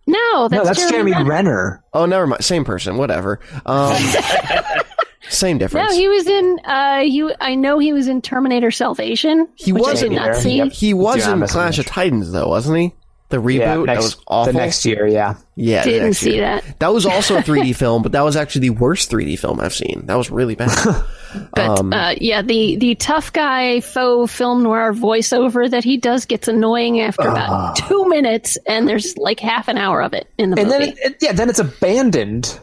[0.07, 1.29] no, that's, No, that's Jeremy Renner.
[1.29, 1.83] Renner.
[1.93, 2.43] Oh, never mind.
[2.43, 2.97] Same person.
[2.97, 3.39] Whatever.
[3.65, 3.95] Um,
[5.29, 5.89] same difference.
[5.91, 6.59] No, he was in.
[6.63, 7.29] Uh, he.
[7.41, 9.47] I know he was in Terminator Salvation.
[9.55, 10.41] He which was I did in not there.
[10.41, 10.57] see.
[10.57, 10.71] Yep.
[10.71, 12.93] he was in missed Clash of Titans, though, wasn't he?
[13.29, 14.53] The reboot Yeah, next, that was awful.
[14.53, 15.35] the next year, yeah.
[15.55, 16.41] yeah, the Didn't see year.
[16.61, 16.79] that.
[16.79, 19.73] That was also a 3D film, but that was actually the worst 3D film I've
[19.73, 20.03] seen.
[20.05, 20.71] That was really bad.
[21.53, 26.23] But Um, uh, yeah, the the tough guy faux film noir voiceover that he does
[26.25, 30.51] gets annoying after about two minutes, and there's like half an hour of it in
[30.51, 30.85] the And movie.
[30.85, 32.57] then, it, it- yeah, then it's abandoned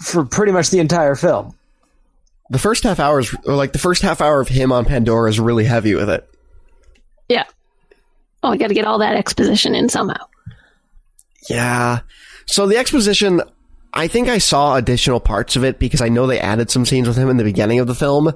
[0.00, 1.54] for pretty much the entire film.
[2.50, 5.30] the first half hour is, or like the first half hour of him on Pandora
[5.30, 6.28] is really heavy with it.
[7.28, 7.44] yeah.
[8.42, 10.24] Oh, I got to get all that exposition in somehow.
[11.48, 12.00] Yeah.
[12.46, 13.42] So the exposition,
[13.92, 17.08] I think I saw additional parts of it because I know they added some scenes
[17.08, 18.32] with him in the beginning of the film.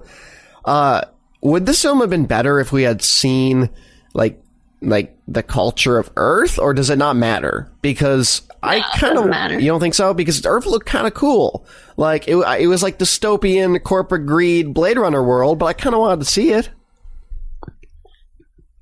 [0.65, 1.03] Uh,
[1.41, 3.71] would this film have been better if we had seen
[4.15, 4.41] like
[4.81, 7.71] like the culture of Earth, or does it not matter?
[7.83, 9.59] Because I kind of matter.
[9.59, 11.67] you don't think so because Earth looked kind of cool.
[11.97, 16.01] Like it, it was like dystopian corporate greed Blade Runner world, but I kind of
[16.01, 16.69] wanted to see it.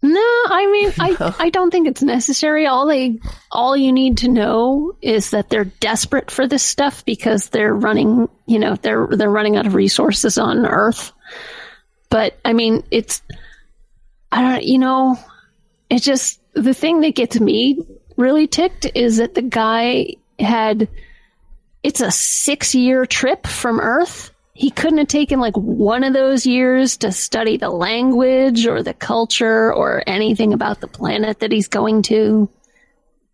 [0.02, 2.66] No, I mean, I, I don't think it's necessary.
[2.66, 7.48] All they, all you need to know is that they're desperate for this stuff because
[7.48, 11.12] they're running, you know, they're they're running out of resources on Earth.
[12.10, 13.22] But I mean, it's,
[14.32, 15.18] I don't, you know,
[15.88, 17.78] it's just the thing that gets me
[18.16, 20.88] really ticked is that the guy had,
[21.82, 26.44] it's a six year trip from Earth he couldn't have taken like one of those
[26.44, 31.68] years to study the language or the culture or anything about the planet that he's
[31.68, 32.48] going to.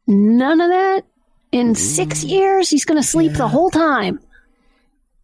[0.07, 1.05] None of that.
[1.51, 4.21] In six years, he's going to sleep the whole time.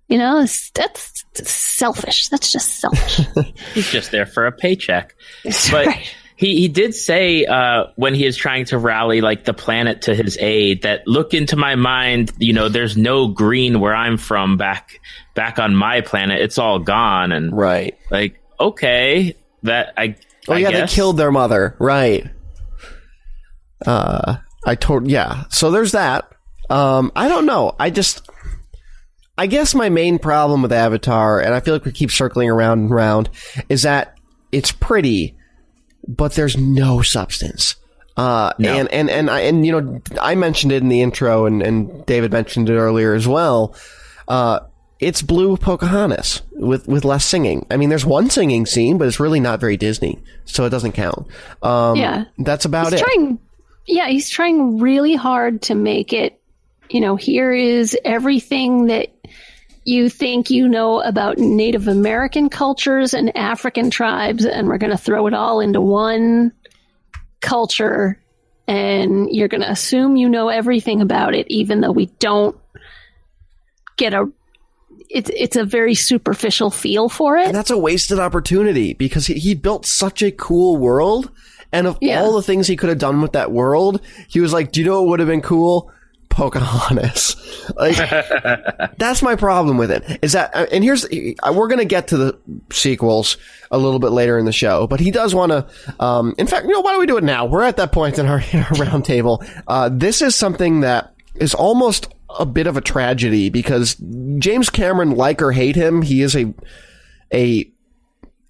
[0.09, 2.29] You know, that's, that's selfish.
[2.29, 3.27] That's just selfish.
[3.75, 5.15] He's just there for a paycheck.
[5.45, 6.15] That's But right.
[6.37, 10.15] He, he did say uh, when he is trying to rally like the planet to
[10.15, 14.57] his aid that look into my mind, you know, there's no green where I'm from
[14.57, 15.01] back
[15.35, 16.41] back on my planet.
[16.41, 17.97] It's all gone and Right.
[18.11, 20.17] like okay, that I
[20.49, 20.91] Oh I yeah, guess.
[20.91, 21.75] they killed their mother.
[21.79, 22.27] Right.
[23.87, 25.45] Uh, I told yeah.
[25.51, 26.31] So there's that.
[26.71, 27.75] Um, I don't know.
[27.79, 28.29] I just,
[29.37, 32.81] I guess my main problem with Avatar, and I feel like we keep circling around
[32.81, 33.29] and around,
[33.69, 34.17] is that
[34.53, 35.37] it's pretty,
[36.09, 37.77] but there's no substance.
[38.17, 41.63] Uh, and, and, and I, and, you know, I mentioned it in the intro and,
[41.63, 43.75] and David mentioned it earlier as well.
[44.29, 44.61] Uh,
[45.01, 47.67] it's blue Pocahontas with, with less singing.
[47.71, 50.93] I mean, there's one singing scene, but it's really not very Disney, so it doesn't
[50.93, 51.27] count.
[51.63, 52.25] Um, Yeah.
[52.39, 53.05] that's about he's it.
[53.05, 53.39] trying
[53.87, 56.41] yeah he's trying really hard to make it
[56.89, 59.14] you know here is everything that
[59.85, 64.97] you think you know about native american cultures and african tribes and we're going to
[64.99, 66.53] throw it all into one
[67.41, 68.19] culture
[68.67, 72.57] and you're going to assume you know everything about it even though we don't
[73.97, 74.27] get a
[75.11, 79.35] it's it's a very superficial feel for it And that's a wasted opportunity because he,
[79.35, 81.31] he built such a cool world.
[81.73, 82.21] And of Yeah.
[82.23, 84.87] all the things he could have done with that world, he was like, do you
[84.87, 85.91] know what would have been cool?
[86.35, 87.41] Pocahontas.
[87.77, 87.97] Like,
[88.99, 90.19] that's my problem with it.
[90.21, 92.39] Is that, uh, and here's, uh, we're going to get to the
[92.71, 93.39] sequels
[93.71, 95.67] a little bit later in the show, but he does want to,
[95.99, 97.47] um, in fact, you know, why don't we do it now?
[97.47, 99.43] We're at that point in our, in our round table.
[99.67, 103.95] Uh, this is something that is almost a bit of a tragedy because
[104.39, 106.53] James Cameron, like or hate him, he is a,
[107.33, 107.67] a,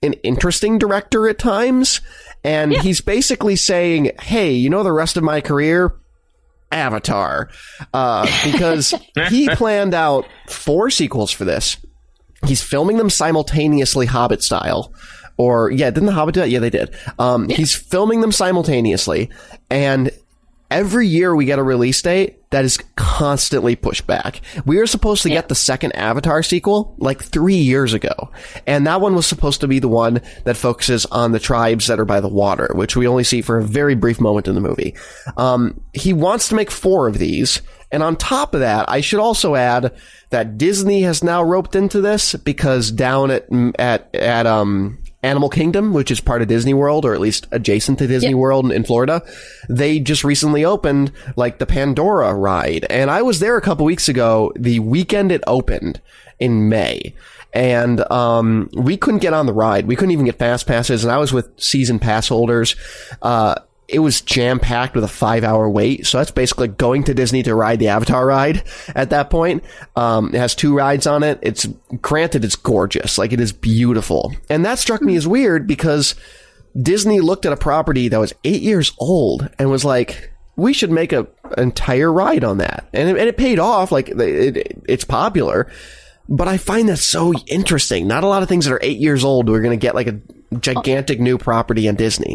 [0.02, 2.00] an interesting director at times.
[2.42, 5.94] And he's basically saying, Hey, you know, the rest of my career,
[6.74, 7.48] Avatar,
[7.94, 8.92] uh, because
[9.30, 11.78] he planned out four sequels for this.
[12.46, 14.92] He's filming them simultaneously, Hobbit style.
[15.36, 16.50] Or yeah, didn't the Hobbit do that?
[16.50, 16.94] Yeah, they did.
[17.18, 19.30] Um, he's filming them simultaneously,
[19.70, 20.10] and
[20.70, 24.40] every year we get a release date that is constantly pushed back.
[24.64, 28.30] We were supposed to get the second Avatar sequel like three years ago,
[28.66, 31.98] and that one was supposed to be the one that focuses on the tribes that
[31.98, 34.60] are by the water, which we only see for a very brief moment in the
[34.60, 34.94] movie.
[35.36, 39.20] Um, he wants to make four of these, and on top of that, I should
[39.20, 39.92] also add
[40.30, 43.46] that Disney has now roped into this because down at
[43.78, 47.98] at at um Animal Kingdom, which is part of Disney World, or at least adjacent
[47.98, 49.22] to Disney World in, in Florida,
[49.68, 52.86] they just recently opened like the Pandora ride.
[52.90, 56.00] And I was there a couple weeks ago, the weekend it opened
[56.38, 57.14] in May.
[57.54, 59.86] And um, we couldn't get on the ride.
[59.86, 61.04] We couldn't even get fast passes.
[61.04, 62.76] And I was with season pass holders.
[63.22, 63.54] Uh,
[63.88, 66.06] it was jam packed with a five hour wait.
[66.06, 69.62] So that's basically going to Disney to ride the Avatar ride at that point.
[69.96, 71.38] Um, it has two rides on it.
[71.42, 71.66] It's
[72.00, 73.18] granted, it's gorgeous.
[73.18, 74.34] Like it is beautiful.
[74.48, 76.14] And that struck me as weird because
[76.80, 80.90] Disney looked at a property that was eight years old and was like, we should
[80.90, 82.88] make a an entire ride on that.
[82.92, 83.92] And it, and it paid off.
[83.92, 84.20] Like it,
[84.56, 85.70] it, it's popular.
[86.28, 88.06] But I find that so interesting.
[88.06, 90.06] Not a lot of things that are eight years old We're going to get like
[90.06, 90.18] a
[90.58, 92.34] gigantic new property in Disney.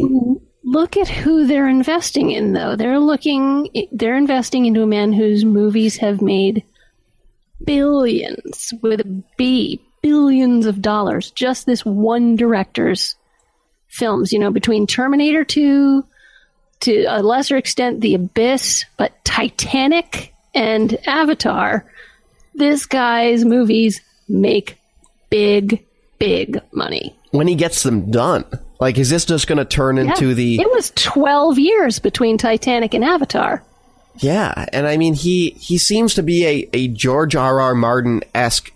[0.70, 2.76] Look at who they're investing in though.
[2.76, 6.62] They're looking they're investing into a man whose movies have made
[7.64, 11.32] billions with a b billions of dollars.
[11.32, 13.16] Just this one director's
[13.88, 16.04] films you know between terminator 2
[16.80, 21.84] to a lesser extent the abyss but titanic and avatar.
[22.54, 24.78] This guy's movies make
[25.30, 25.84] big
[26.20, 27.16] big money.
[27.32, 28.44] When he gets them done,
[28.80, 32.94] like, is this just going to turn into the it was 12 years between titanic
[32.94, 33.62] and avatar
[34.16, 37.60] Yeah, and I mean he he seems to be a, a George R.
[37.60, 37.74] R.
[37.74, 38.72] Martin esque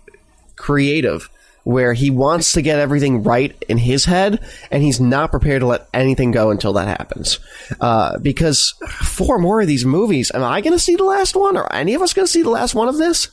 [0.55, 1.29] creative
[1.63, 5.65] where he wants to get everything right in his head and he's not prepared to
[5.65, 7.39] let anything go until that happens.
[7.81, 11.57] Uh, because four more of these movies, am I gonna see the last one?
[11.57, 13.29] Or any of us gonna see the last one of this?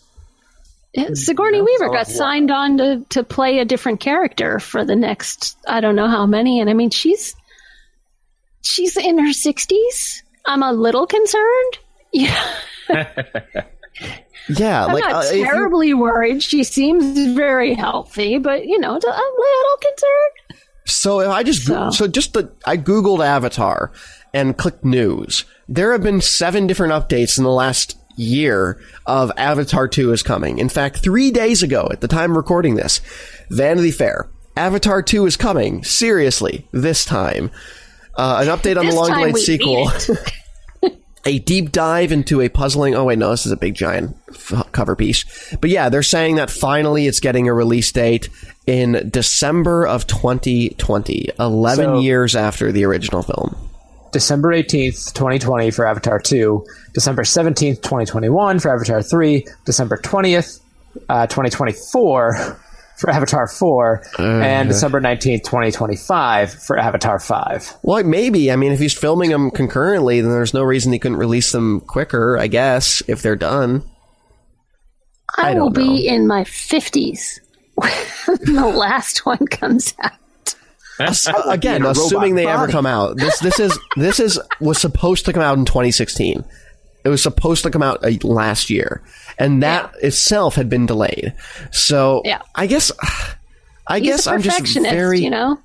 [0.95, 5.57] Yeah, Sigourney Weaver got signed on to, to play a different character for the next
[5.66, 7.34] I don't know how many, and I mean she's
[8.62, 10.22] she's in her 60s.
[10.45, 11.78] I'm a little concerned.
[12.14, 12.45] Yeah.
[14.49, 16.43] Yeah, I'm like not uh, if you- terribly worried.
[16.43, 20.66] She seems very healthy, but you know, I'm a little concerned.
[20.86, 23.93] So if I just So- so, just the I googled Avatar
[24.34, 25.45] and clicked news.
[25.68, 30.58] There have been seven different updates in the last year of Avatar 2 is coming.
[30.58, 33.00] In fact, 3 days ago at the time of recording this,
[33.50, 35.82] Vanity Fair, Avatar 2 is coming.
[35.84, 37.50] Seriously, this time.
[38.14, 39.90] Uh, an update on This the long time delayed sequel.
[41.24, 42.94] a deep dive into a puzzling.
[42.94, 45.24] Oh wait, no, this is a big giant f- cover piece.
[45.60, 48.28] But yeah, they're saying that finally it's getting a release date
[48.66, 53.56] in December of 2020, 11 So- years after the original film.
[54.12, 60.60] December 18th, 2020 for Avatar 2, December 17th, 2021 for Avatar 3, December 20th,
[61.08, 62.60] uh, 2024
[62.98, 67.78] for Avatar 4, and December 19th, 2025 for Avatar 5.
[67.82, 68.52] Well, maybe.
[68.52, 71.80] I mean, if he's filming them concurrently, then there's no reason he couldn't release them
[71.80, 72.38] quicker.
[72.38, 73.82] I guess if they're done.
[75.36, 77.40] I, I will don't be in my 50s
[77.74, 77.90] when
[78.54, 80.12] the last one comes out.
[81.46, 83.16] Again, assuming robot they ever come out.
[83.16, 86.44] This this is this is was supposed to come out in 2016.
[87.05, 89.03] It was supposed to come out uh, last year,
[89.38, 91.34] and that itself had been delayed.
[91.72, 92.42] So Yeah.
[92.55, 92.92] I guess
[93.86, 95.59] I He's guess a I'm just perfectionist, very you know.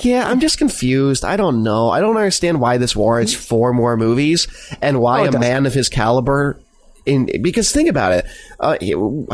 [0.00, 0.28] yeah.
[0.28, 1.24] I'm just confused.
[1.24, 1.90] I don't know.
[1.90, 4.46] I don't understand why this warrants four more movies
[4.80, 5.40] and why Oh, a doesn't.
[5.40, 6.60] man of his caliber.
[7.06, 8.24] In because think about it.
[8.60, 8.78] Uh,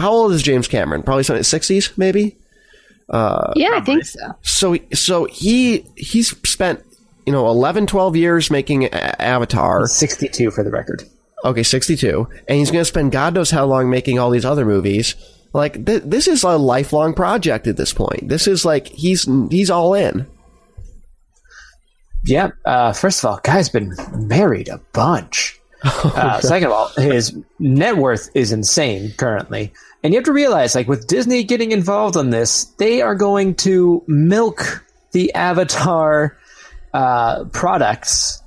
[0.01, 1.03] how old is James Cameron?
[1.05, 2.37] Probably something 60s, maybe.
[3.57, 4.21] Yeah, I think so.
[4.43, 6.85] so so he he's spent
[7.27, 11.03] you know 11 12 years making a- avatar 62 for the record.
[11.45, 14.65] okay 62 and he's going to spend god knows how long making all these other
[14.65, 15.15] movies
[15.53, 19.71] like th- this is a lifelong project at this point this is like he's he's
[19.71, 20.27] all in
[22.25, 22.51] Yeah.
[22.65, 25.57] Uh, first of all, guy's been married a bunch.
[25.83, 29.73] Uh, second of all, his net worth is insane currently.
[30.03, 33.55] And you have to realize, like, with Disney getting involved on this, they are going
[33.57, 36.39] to milk the Avatar
[36.95, 38.43] uh, products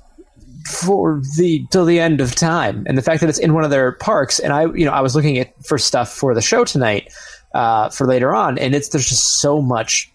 [0.66, 2.84] for the till the end of time.
[2.86, 5.00] And the fact that it's in one of their parks, and I, you know, I
[5.00, 7.12] was looking at for stuff for the show tonight
[7.54, 10.10] uh, for later on, and it's there's just so much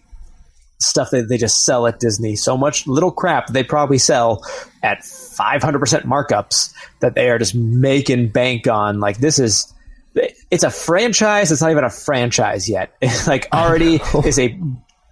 [0.80, 2.36] stuff that they just sell at Disney.
[2.36, 4.44] So much little crap they probably sell
[4.82, 8.98] at 500% markups that they are just making bank on.
[8.98, 9.72] Like this is,
[10.14, 11.52] it's a franchise.
[11.52, 12.94] It's not even a franchise yet.
[13.00, 14.58] It's like already is a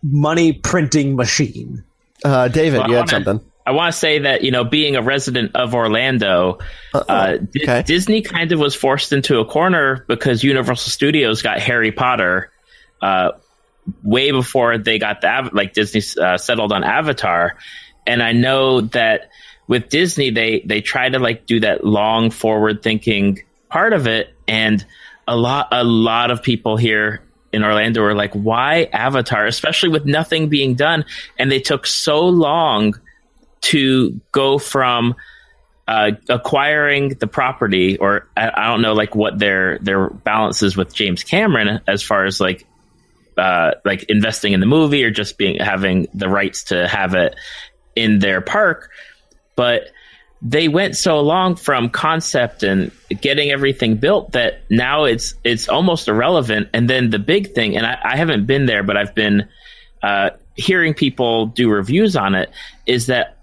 [0.03, 1.85] money printing machine.
[2.25, 4.65] uh, david Well, you I had wanna- something I want to say that you know,
[4.65, 6.59] being a resident of Orlando,
[6.95, 7.83] uh, Di- okay.
[7.83, 12.51] Disney kind of was forced into a corner because Universal Studios got Harry Potter
[13.03, 13.33] uh,
[14.03, 17.59] way before they got the Av- like Disney uh, settled on Avatar,
[18.07, 19.29] and I know that
[19.67, 24.35] with Disney they they try to like do that long forward thinking part of it,
[24.49, 24.85] and
[25.29, 27.23] a lot a lot of people here
[27.53, 31.05] in Orlando were like, why Avatar, especially with nothing being done,
[31.39, 32.99] and they took so long
[33.61, 35.15] to go from
[35.87, 40.77] uh, acquiring the property, or I, I don't know, like what their their balance is
[40.77, 42.67] with James Cameron as far as like
[43.37, 47.37] uh, like investing in the movie or just being having the rights to have it
[47.97, 48.91] in their park,
[49.57, 49.91] but
[50.41, 56.09] they went so long from concept and getting everything built that now it's it's almost
[56.09, 56.69] irrelevant.
[56.73, 59.49] And then the big thing, and I, I haven't been there, but I've been
[60.03, 62.51] uh, hearing people do reviews on it,
[62.87, 63.37] is that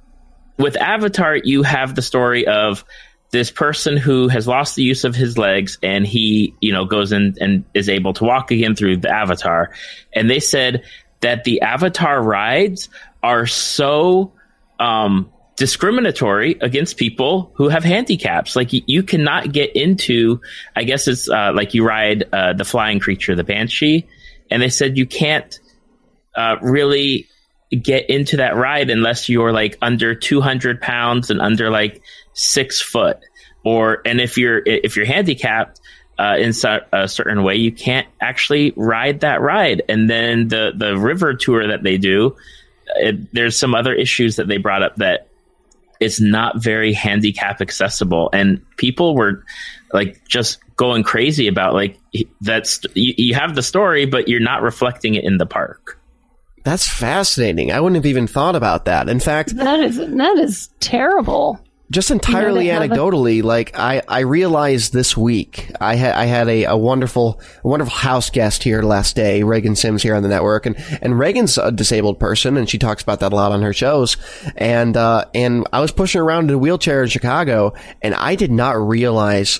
[0.57, 2.85] with Avatar, you have the story of
[3.31, 7.11] this person who has lost the use of his legs and he, you know, goes
[7.11, 9.71] in and is able to walk again through the Avatar.
[10.13, 10.83] And they said
[11.19, 12.87] that the Avatar rides
[13.21, 14.31] are so
[14.79, 18.55] um, discriminatory against people who have handicaps.
[18.55, 20.41] Like you cannot get into,
[20.75, 24.07] I guess it's uh, like you ride uh, the flying creature, the Banshee,
[24.51, 25.57] and they said you can't
[26.35, 27.27] uh, really
[27.81, 32.01] get into that ride unless you're like under 200 pounds and under like
[32.33, 33.19] six foot.
[33.63, 35.79] Or and if you're if you're handicapped
[36.19, 36.53] uh, in
[36.93, 39.81] a certain way you can't actually ride that ride.
[39.89, 42.35] And then the the river tour that they do
[42.95, 45.27] it, there's some other issues that they brought up that
[46.05, 49.43] it's not very handicap accessible and people were
[49.91, 51.99] like just going crazy about like
[52.41, 55.99] that's you, you have the story but you're not reflecting it in the park
[56.63, 57.71] That's fascinating.
[57.71, 59.07] I wouldn't have even thought about that.
[59.07, 61.59] In fact, That is that is terrible.
[61.91, 66.15] Just entirely You know, have a- anecdotally, like I, I realized this week I had
[66.15, 70.15] I had a, a wonderful a wonderful house guest here last day, Reagan Sims here
[70.15, 73.35] on the network, and and Reagan's a disabled person, and she talks about that a
[73.35, 74.17] lot on her shows,
[74.57, 78.51] and uh, and I was pushing around in a wheelchair in Chicago, and I did
[78.51, 79.59] not realize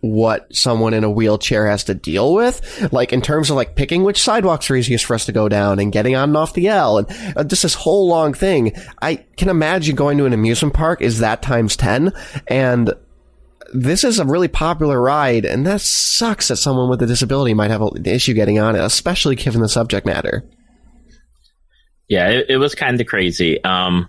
[0.00, 4.04] what someone in a wheelchair has to deal with, like in terms of like picking
[4.04, 6.68] which sidewalks are easiest for us to go down and getting on and off the
[6.68, 8.72] L and uh, just this whole long thing.
[9.02, 12.12] I can imagine going to an amusement park is that times 10
[12.46, 12.94] and
[13.74, 17.70] this is a really popular ride and that sucks that someone with a disability might
[17.70, 20.44] have an issue getting on it, especially given the subject matter.
[22.08, 23.62] Yeah, it, it was kind of crazy.
[23.62, 24.08] Um,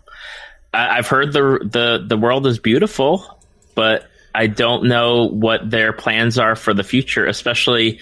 [0.73, 3.41] I, I've heard the the the world is beautiful,
[3.75, 7.99] but I don't know what their plans are for the future, especially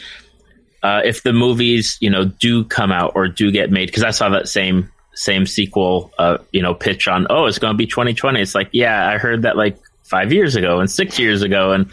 [0.83, 3.87] uh, if the movies, you know, do come out or do get made.
[3.87, 7.27] Because I saw that same same sequel, uh, you know, pitch on.
[7.29, 8.39] Oh, it's going to be 2020.
[8.39, 11.89] It's like, yeah, I heard that like five years ago and six years ago, and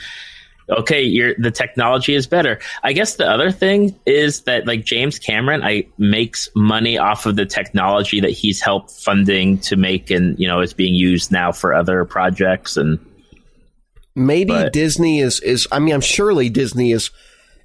[0.68, 2.58] okay, the technology is better.
[2.82, 7.36] I guess the other thing is that like James Cameron, I makes money off of
[7.36, 11.52] the technology that he's helped funding to make, and you know, is being used now
[11.52, 13.04] for other projects and.
[14.14, 17.10] Maybe But- Disney is is I mean I'm surely Disney is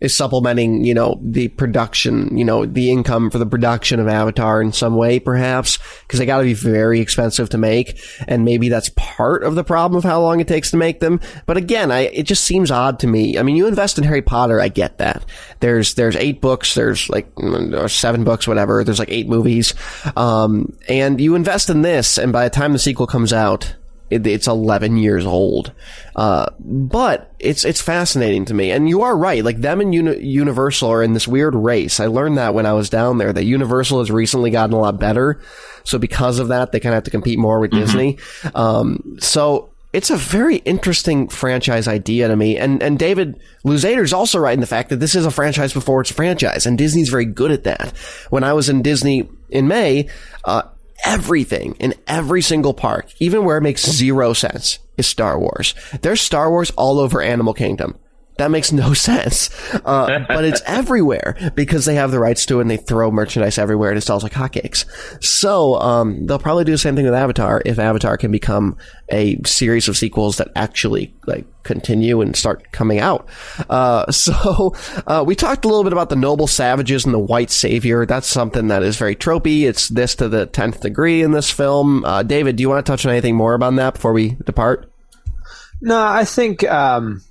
[0.02, 4.62] is supplementing, you know, the production, you know, the income for the production of Avatar
[4.62, 8.70] in some way perhaps because they got to be very expensive to make and maybe
[8.70, 11.20] that's part of the problem of how long it takes to make them.
[11.46, 13.38] But again, I it just seems odd to me.
[13.38, 15.26] I mean, you invest in Harry Potter, I get that.
[15.60, 19.74] There's there's 8 books, there's like or 7 books whatever, there's like 8 movies.
[20.16, 23.76] Um and you invest in this and by the time the sequel comes out,
[24.10, 25.72] it's 11 years old.
[26.16, 28.72] Uh, but it's it's fascinating to me.
[28.72, 29.44] And you are right.
[29.44, 32.00] Like them and Uni- Universal are in this weird race.
[32.00, 35.00] I learned that when I was down there that Universal has recently gotten a lot
[35.00, 35.40] better.
[35.84, 38.18] So because of that, they kind of have to compete more with Disney.
[38.54, 42.58] Um, so it's a very interesting franchise idea to me.
[42.58, 46.02] And and David Luzader's also right in the fact that this is a franchise before
[46.02, 47.90] it's a franchise, and Disney's very good at that.
[48.30, 50.10] When I was in Disney in May,
[50.46, 50.64] uh,
[51.06, 55.74] everything in every single park, even where it makes zero sense, is Star Wars.
[56.02, 57.98] There's Star Wars all over Animal Kingdom.
[58.40, 59.50] That makes no sense.
[59.74, 63.58] Uh, but it's everywhere because they have the rights to it and they throw merchandise
[63.58, 64.86] everywhere and it sells like hotcakes.
[65.22, 68.78] So, um, they'll probably do the same thing with Avatar if Avatar can become
[69.10, 73.28] a series of sequels that actually, like, continue and start coming out.
[73.70, 74.74] Uh, so,
[75.06, 78.06] uh, we talked a little bit about the noble savages and the white savior.
[78.06, 79.64] That's something that is very tropey.
[79.64, 82.06] It's this to the 10th degree in this film.
[82.06, 84.90] Uh, David, do you want to touch on anything more about that before we depart?
[85.82, 87.22] No, I think um,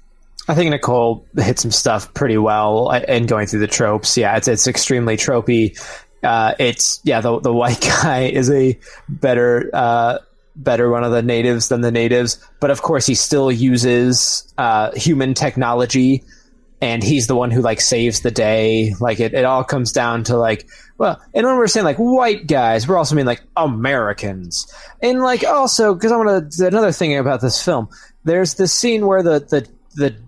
[0.48, 4.16] I think Nicole hit some stuff pretty well in going through the tropes.
[4.16, 5.78] Yeah, it's it's extremely tropey.
[6.22, 8.78] Uh, it's yeah, the the white guy is a
[9.10, 10.18] better uh,
[10.56, 14.90] better one of the natives than the natives, but of course he still uses uh,
[14.92, 16.24] human technology,
[16.80, 18.94] and he's the one who like saves the day.
[19.00, 22.46] Like it, it all comes down to like well, and when we're saying like white
[22.46, 24.66] guys, we're also mean like Americans,
[25.02, 27.90] and like also because I want to another thing about this film.
[28.24, 30.27] There's this scene where the the the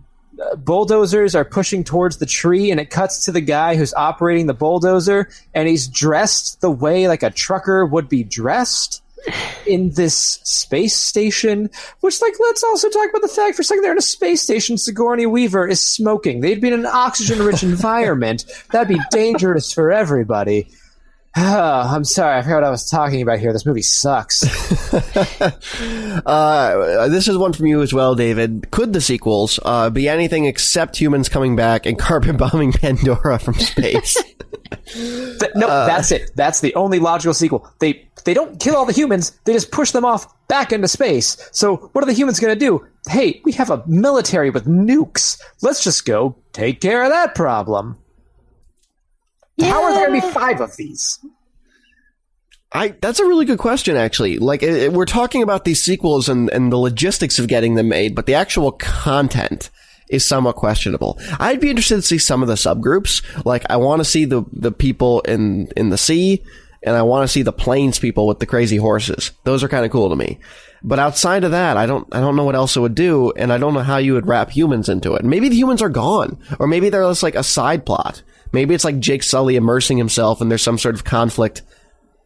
[0.57, 4.55] bulldozers are pushing towards the tree, and it cuts to the guy who's operating the
[4.55, 9.03] bulldozer, and he's dressed the way like a trucker would be dressed
[9.67, 10.15] in this
[10.45, 11.71] space station.
[12.01, 14.43] Which, like, let's also talk about the fact for a second they're in a space
[14.43, 14.79] station.
[14.79, 16.41] Sigourney Weaver is smoking.
[16.41, 18.45] They'd be in an oxygen-rich environment.
[18.73, 20.69] That'd be dangerous for everybody.
[21.37, 23.53] I'm sorry, I forgot what I was talking about here.
[23.53, 24.45] This movie sucks.
[26.27, 28.71] Uh, this is one from you as well, David.
[28.71, 33.55] Could the sequels uh, be anything except humans coming back and carbon bombing Pandora from
[33.55, 34.15] space?
[34.93, 36.33] Th- no, that's it.
[36.35, 37.67] That's the only logical sequel.
[37.79, 39.31] They they don't kill all the humans.
[39.45, 41.37] They just push them off back into space.
[41.53, 42.87] So what are the humans going to do?
[43.09, 45.41] Hey, we have a military with nukes.
[45.63, 47.97] Let's just go take care of that problem.
[49.63, 51.19] How are there going to be five of these?
[52.73, 54.39] I that's a really good question, actually.
[54.39, 57.89] Like it, it- we're talking about these sequels and and the logistics of getting them
[57.89, 59.71] made, but the actual content
[60.09, 61.19] is somewhat questionable.
[61.39, 63.23] I'd be interested to see some of the subgroups.
[63.45, 66.45] Like I want to see the the people in in the sea,
[66.85, 69.33] and I want to see the plains people with the crazy horses.
[69.45, 70.39] Those are kind of cool to me.
[70.83, 73.53] But outside of that, I don't I don't know what else it would do, and
[73.53, 75.25] I don't know how you would wrap humans into it.
[75.25, 78.23] Maybe the humans are gone, or maybe they're just like a side plot.
[78.53, 81.63] Maybe it's like Jake Sully immersing himself, and there's some sort of conflict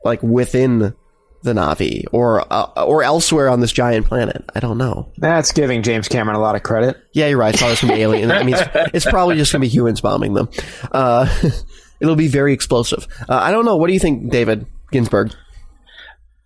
[0.04, 0.94] like within
[1.42, 4.44] the Navi or uh, or elsewhere on this giant planet.
[4.54, 5.12] I don't know.
[5.18, 6.96] That's giving James Cameron a lot of credit.
[7.12, 7.52] Yeah, you're right.
[7.52, 8.30] It's always gonna be alien.
[8.32, 10.48] I mean, it's, it's probably just gonna be humans bombing them.
[10.90, 11.28] Uh,
[12.00, 13.06] it'll be very explosive.
[13.28, 13.76] Uh, I don't know.
[13.76, 15.32] What do you think, David Ginsburg?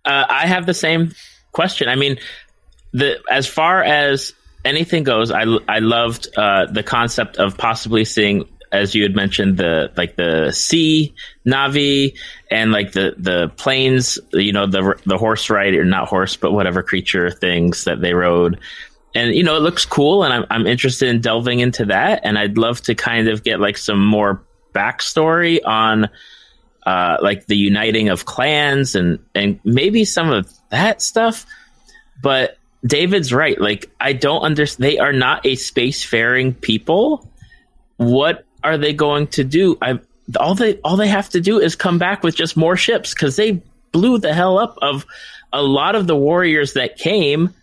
[0.03, 1.13] Uh, I have the same
[1.51, 1.87] question.
[1.87, 2.17] I mean,
[2.91, 4.33] the as far as
[4.65, 9.57] anything goes, I I loved uh, the concept of possibly seeing, as you had mentioned,
[9.57, 11.13] the like the sea
[11.45, 12.15] Navi
[12.51, 16.51] and like the the planes, you know, the the horse ride or not horse, but
[16.51, 18.59] whatever creature things that they rode.
[19.15, 22.37] And you know it looks cool, and I'm I'm interested in delving into that, and
[22.37, 24.43] I'd love to kind of get like some more
[24.73, 26.09] backstory on
[26.85, 31.45] uh, like the uniting of clans and and maybe some of that stuff.
[32.21, 33.59] But David's right.
[33.59, 34.85] Like I don't understand.
[34.85, 37.27] They are not a spacefaring people.
[37.97, 39.77] What are they going to do?
[39.81, 39.99] I
[40.39, 43.35] all they all they have to do is come back with just more ships because
[43.35, 45.05] they blew the hell up of
[45.51, 47.53] a lot of the warriors that came.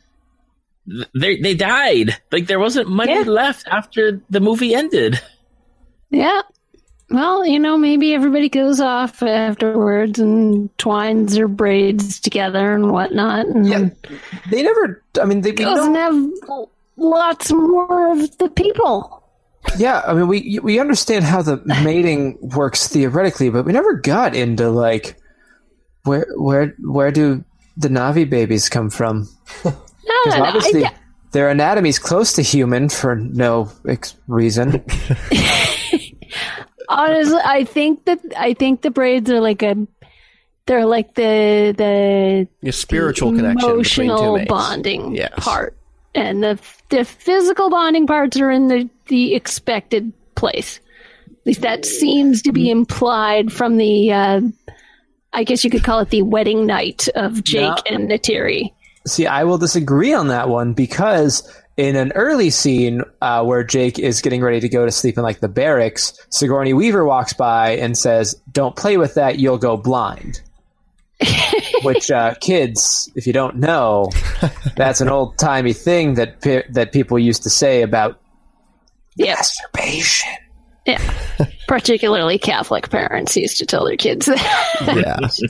[1.14, 2.16] They they died.
[2.32, 3.22] Like there wasn't money Yeah.
[3.26, 5.20] left after the movie ended.
[6.11, 6.42] Yeah.
[7.09, 13.47] Well, you know, maybe everybody goes off afterwards and twines their braids together and whatnot.
[13.47, 13.88] And Yeah,
[14.51, 15.03] they never.
[15.20, 16.66] I mean, they we goes know- and have
[16.97, 19.22] lots more of the people.
[19.78, 24.34] Yeah, I mean, we we understand how the mating works theoretically, but we never got
[24.34, 25.16] into like
[26.04, 27.44] where where where do
[27.76, 29.28] the Navi babies come from?
[30.08, 30.48] No, Because no, no.
[30.50, 30.94] obviously I,
[31.32, 34.84] their anatomy's close to human for no ex- reason.
[36.88, 39.74] honestly, I think that I think the braids are like a
[40.66, 45.32] they're like the the A spiritual connection between two emotional bonding Yes.
[45.36, 45.76] part,
[46.14, 46.58] and the
[46.90, 50.80] the physical bonding parts are in the the expected place.
[51.26, 54.12] At least that seems to be implied from the.
[54.12, 54.40] Uh,
[55.32, 58.72] I guess you could call it the wedding night of Jake and Neytiri.
[59.07, 63.98] See, I will disagree on that one because in an early scene uh, where Jake
[63.98, 67.72] is getting ready to go to sleep in like the barracks, Sigourney Weaver walks by
[67.72, 70.40] and says, "Don't play with that; you'll go blind."
[71.82, 74.11] Which uh, kids, if you don't know,
[74.76, 78.20] that's an old timey thing that pe- that people used to say about
[79.16, 80.32] Yes, masturbation.
[80.86, 81.14] yeah.
[81.68, 84.28] Particularly Catholic parents used to tell their kids
[84.80, 85.40] Yes.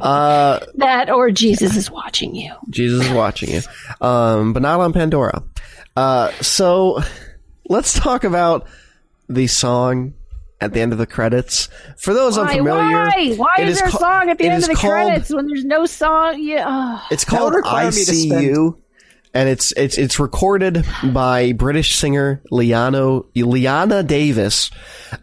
[0.00, 2.52] uh, that, or Jesus is watching you.
[2.70, 3.60] Jesus is watching you,
[4.00, 5.42] um, but not on Pandora.
[5.96, 7.00] Uh, so
[7.68, 8.66] let's talk about
[9.28, 10.14] the song
[10.60, 11.68] at the end of the credits.
[11.98, 12.44] For those Why?
[12.44, 13.34] unfamiliar, Why?
[13.36, 15.46] Why it is there a ca- song at the end of the called- credits when
[15.46, 16.40] there's no song?
[16.40, 16.64] Yeah.
[16.66, 17.02] ugh.
[17.10, 18.82] It's called require I me to See spend- You,
[19.36, 24.70] and it's it's it's recorded by British singer Liano Liana Davis,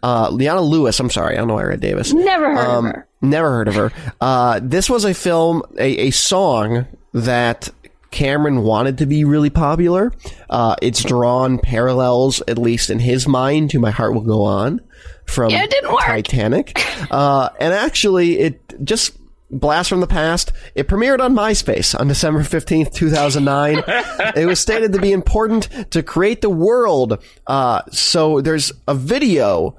[0.02, 0.98] uh, Leona Lewis.
[1.00, 2.12] I'm sorry, I don't know why I read Davis.
[2.12, 3.08] Never heard Um, of her.
[3.20, 3.92] Never heard of her.
[4.20, 7.68] Uh, this was a film, a, a song that
[8.10, 10.12] Cameron wanted to be really popular.
[10.48, 14.80] Uh, it's drawn parallels, at least in his mind, to My Heart Will Go On
[15.26, 16.02] from Yeah, it didn't work.
[16.04, 16.78] Titanic.
[17.10, 19.16] Uh, and actually, it just
[19.54, 20.52] blast from the past.
[20.74, 23.82] It premiered on MySpace on December 15th, 2009.
[24.36, 27.22] it was stated to be important to create the world.
[27.46, 29.76] Uh, so there's a video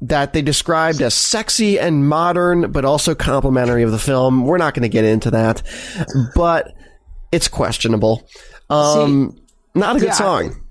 [0.00, 4.44] that they described as sexy and modern, but also complimentary of the film.
[4.44, 5.62] We're not going to get into that,
[6.34, 6.72] but
[7.32, 8.28] it's questionable.
[8.70, 9.36] Um,
[9.74, 10.64] not a good yeah, song.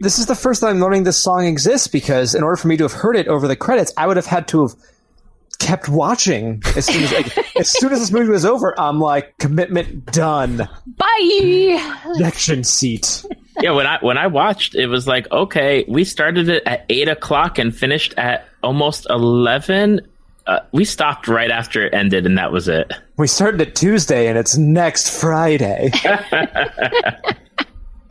[0.00, 2.76] This is the first time I'm learning this song exists because in order for me
[2.76, 4.74] to have heard it over the credits, I would have had to have
[5.58, 8.78] kept watching as soon as like, as soon as this movie was over.
[8.78, 12.04] I'm like, commitment done, Bye.
[12.24, 13.24] action seat.
[13.60, 17.08] yeah, when I when I watched, it was like, okay, we started it at eight
[17.08, 20.00] o'clock and finished at almost eleven.
[20.46, 22.90] Uh, we stopped right after it ended, and that was it.
[23.18, 25.90] We started it Tuesday and it's next Friday.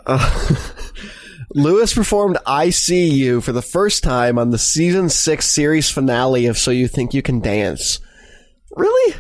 [1.57, 6.45] Lewis performed I See You for the first time on the season six series finale
[6.45, 7.99] of So You Think You Can Dance.
[8.75, 9.15] Really?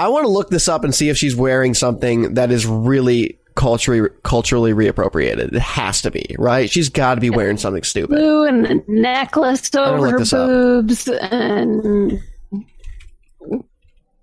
[0.00, 3.38] I want to look this up and see if she's wearing something that is really
[3.54, 5.54] culturally culturally reappropriated.
[5.54, 6.68] It has to be, right?
[6.68, 8.16] She's got to be wearing something stupid.
[8.16, 10.48] Blue and a necklace over her this up.
[10.48, 12.20] boobs and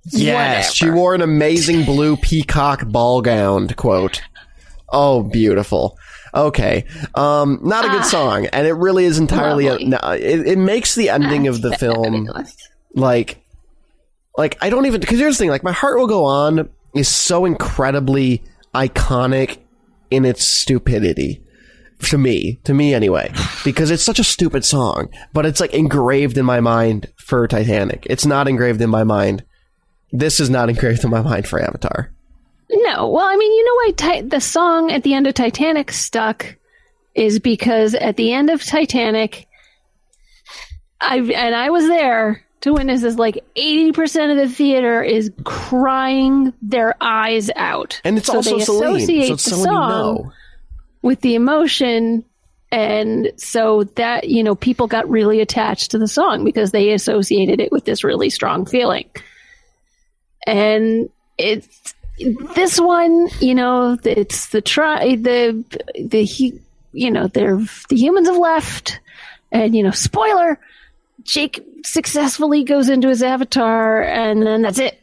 [0.07, 3.69] Yes, she wore an amazing blue peacock ball gown.
[3.69, 4.21] Quote,
[4.89, 5.97] "Oh, beautiful."
[6.33, 9.67] Okay, um, not a good song, and it really is entirely.
[9.67, 12.27] A, no, it, it makes the ending of the film
[12.95, 13.43] like,
[14.35, 17.07] like I don't even because here's the thing: like, my heart will go on is
[17.07, 19.59] so incredibly iconic
[20.09, 21.43] in its stupidity
[22.09, 23.31] to me, to me anyway,
[23.63, 28.05] because it's such a stupid song, but it's like engraved in my mind for Titanic.
[28.09, 29.43] It's not engraved in my mind.
[30.11, 32.12] This is not engraved in my mind for Avatar.
[32.75, 35.91] No, well, I mean, you know why Ti- the song at the end of Titanic
[35.91, 36.55] stuck
[37.15, 39.47] is because at the end of Titanic,
[40.99, 43.15] I and I was there to witness this.
[43.17, 47.99] like 80% of the theater is crying their eyes out.
[48.03, 50.31] And it's So also they Celine, associate so it's the someone you song know.
[51.01, 52.25] with the emotion
[52.71, 57.59] and so that you know people got really attached to the song because they associated
[57.59, 59.07] it with this really strong feeling
[60.47, 65.63] and it's this one you know it's the try the
[65.99, 66.59] the
[66.91, 67.57] you know they're
[67.89, 68.99] the humans have left.
[69.51, 70.59] And you know spoiler
[71.23, 74.99] jake successfully goes into his avatar and then that's it.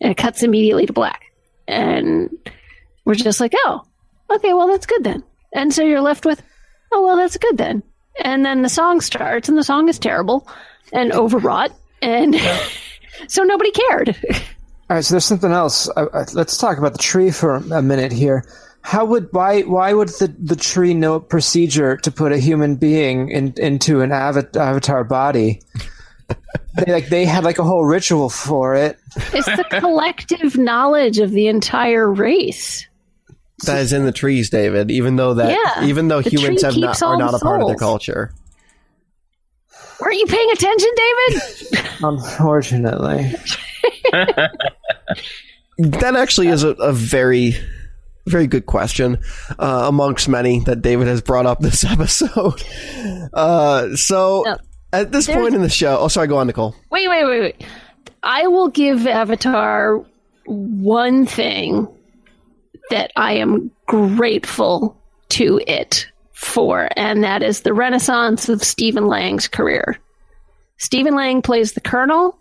[0.00, 1.24] And it cuts immediately to black.
[1.68, 2.30] And
[3.04, 3.84] we're just like oh
[4.30, 5.22] okay well that's good then.
[5.52, 6.42] And so you're left with
[6.92, 7.82] oh well that's good then.
[8.22, 10.46] And then the song starts and the song is terrible
[10.92, 11.72] and overwrought
[12.02, 12.34] and
[13.28, 14.16] so nobody cared
[14.90, 15.88] All right, so there's something else.
[15.88, 18.44] Uh, uh, let's talk about the tree for a minute here.
[18.82, 22.74] How would why why would the, the tree know a procedure to put a human
[22.74, 25.62] being in, into an avatar body?
[26.74, 28.98] they, like they had like a whole ritual for it.
[29.32, 32.86] it's the collective knowledge of the entire race
[33.66, 34.90] That is in the trees, David.
[34.90, 37.68] Even though that, Yeah, even though humans have not are not the a part of
[37.68, 37.80] their souls.
[37.80, 38.32] culture.
[40.00, 43.34] weren't you paying attention david Unfortunately,
[45.78, 47.54] That actually is a, a very,
[48.26, 49.18] very good question
[49.58, 52.62] uh, amongst many that David has brought up this episode.
[53.32, 54.56] Uh, so No,
[54.92, 56.74] at this point in the show, oh, sorry, go on, Nicole.
[56.90, 57.66] wait wait wait wait
[58.22, 60.04] i will give avatar
[60.46, 61.86] one thing
[62.90, 69.48] that i am grateful to it for and that is the renaissance of stephen lang's
[69.48, 69.96] career
[70.78, 72.36] stephen lang plays the colonel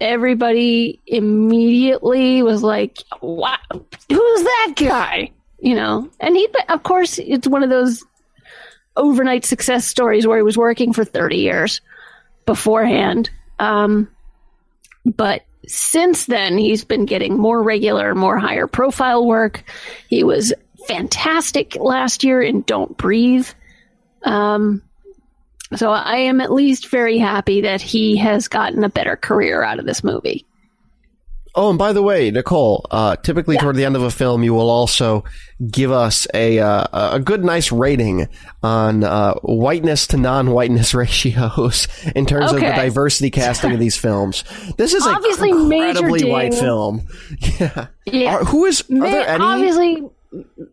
[0.00, 7.48] everybody immediately was like wow who's that guy you know and he of course it's
[7.48, 8.04] one of those
[8.98, 11.80] overnight success stories where he was working for 30 years
[12.44, 13.30] beforehand.
[13.58, 14.08] Um,
[15.04, 19.62] but since then, he's been getting more regular, more higher profile work.
[20.08, 20.52] He was
[20.86, 23.48] fantastic last year in Don't Breathe.
[24.24, 24.82] Um,
[25.76, 29.78] so I am at least very happy that he has gotten a better career out
[29.78, 30.46] of this movie.
[31.54, 34.54] Oh, and by the way, Nicole, uh, typically toward the end of a film, you
[34.54, 35.24] will also
[35.68, 38.28] give us a uh, a good, nice rating
[38.62, 44.44] on uh, whiteness to non-whiteness ratios in terms of the diversity casting of these films.
[44.76, 47.08] This is Obviously, an incredibly white film.
[47.58, 47.86] Yeah.
[48.06, 48.36] Yeah.
[48.36, 48.82] Are, who is?
[48.82, 50.02] Are there any obviously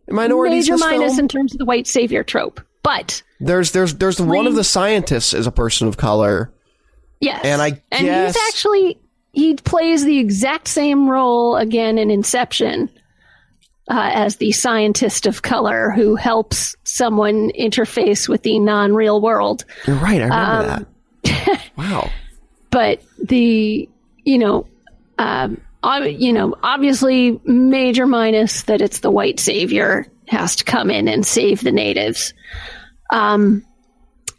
[0.08, 1.20] minorities major minus film?
[1.20, 5.34] in terms of the white savior trope, but There's there's there's one of the scientists
[5.34, 6.52] is a person of color.
[7.20, 7.44] Yes.
[7.44, 8.98] And I and guess- he's actually
[9.32, 12.88] he plays the exact same role again in Inception
[13.90, 19.64] uh, as the scientist of color who helps someone interface with the non-real world.
[19.86, 20.20] You're right.
[20.22, 20.86] I remember Um,
[21.24, 21.62] that.
[21.76, 22.10] wow.
[22.70, 23.88] But the
[24.24, 24.66] you know.
[25.18, 30.90] Um, ob- you know, obviously, major minus that it's the white savior has to come
[30.90, 32.34] in and save the natives.
[33.10, 33.64] Um,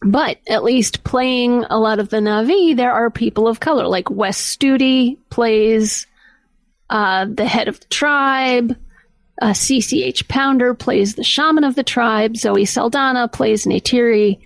[0.01, 3.88] but at least playing a lot of the Navi, there are people of color.
[3.88, 6.05] Like Wes Studi plays
[6.89, 8.78] uh, the head of the tribe.
[9.41, 12.38] Uh, CCH Pounder plays the shaman of the tribe.
[12.38, 14.39] Zoe Saldana plays Neytiri.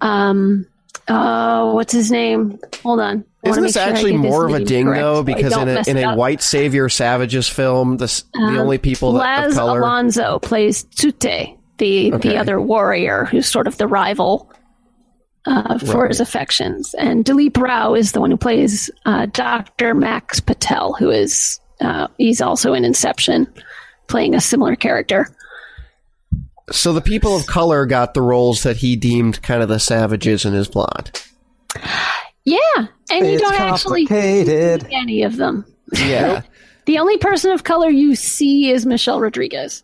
[0.00, 0.66] Um,
[1.08, 2.58] uh, what's his name?
[2.82, 3.24] Hold on.
[3.44, 5.22] I Isn't this sure actually more of a ding correct though?
[5.22, 9.52] Because in a in a white savior savages film, this, the only people that Laz
[9.52, 9.80] of color.
[9.80, 12.30] Alonso plays Tsu'tey, the Okay.
[12.30, 14.50] the other warrior who's sort of the rival
[15.46, 20.40] uh, for his affections, and Dilip Rao is the one who plays uh, Doctor Max
[20.40, 23.46] Patel, who is uh, he's also in Inception,
[24.08, 25.28] playing a similar character.
[26.72, 30.44] So the people of color got the roles that he deemed kind of the savages
[30.44, 31.24] in his plot.
[32.44, 32.58] Yeah,
[33.10, 34.82] and you it's don't actually complicated.
[34.88, 35.64] see any of them.
[35.92, 36.42] Yeah.
[36.86, 39.82] The only person of color you see is Michelle Rodriguez.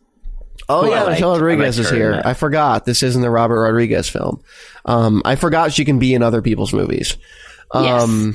[0.68, 1.06] Oh yeah.
[1.08, 2.22] Michelle Rodriguez is here.
[2.24, 4.42] I forgot this isn't the Robert Rodriguez film.
[4.84, 7.16] Um, I forgot she can be in other people's movies.
[7.74, 8.34] Um,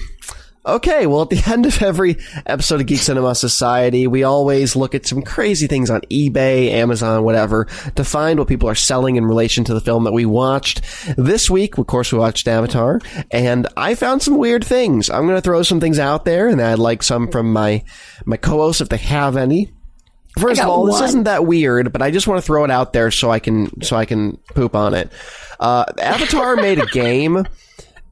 [0.65, 4.95] okay, well, at the end of every episode of Geek Cinema Society, we always look
[4.95, 7.65] at some crazy things on eBay, Amazon, whatever,
[7.95, 10.81] to find what people are selling in relation to the film that we watched.
[11.17, 12.99] This week, of course, we watched Avatar,
[13.31, 15.09] and I found some weird things.
[15.09, 17.83] I'm going to throw some things out there, and I'd like some from my
[18.25, 19.71] my co-hosts if they have any.
[20.37, 22.93] First of all, this isn't that weird, but I just want to throw it out
[22.93, 25.11] there so I can so I can poop on it.
[25.59, 27.45] Uh, Avatar made a game,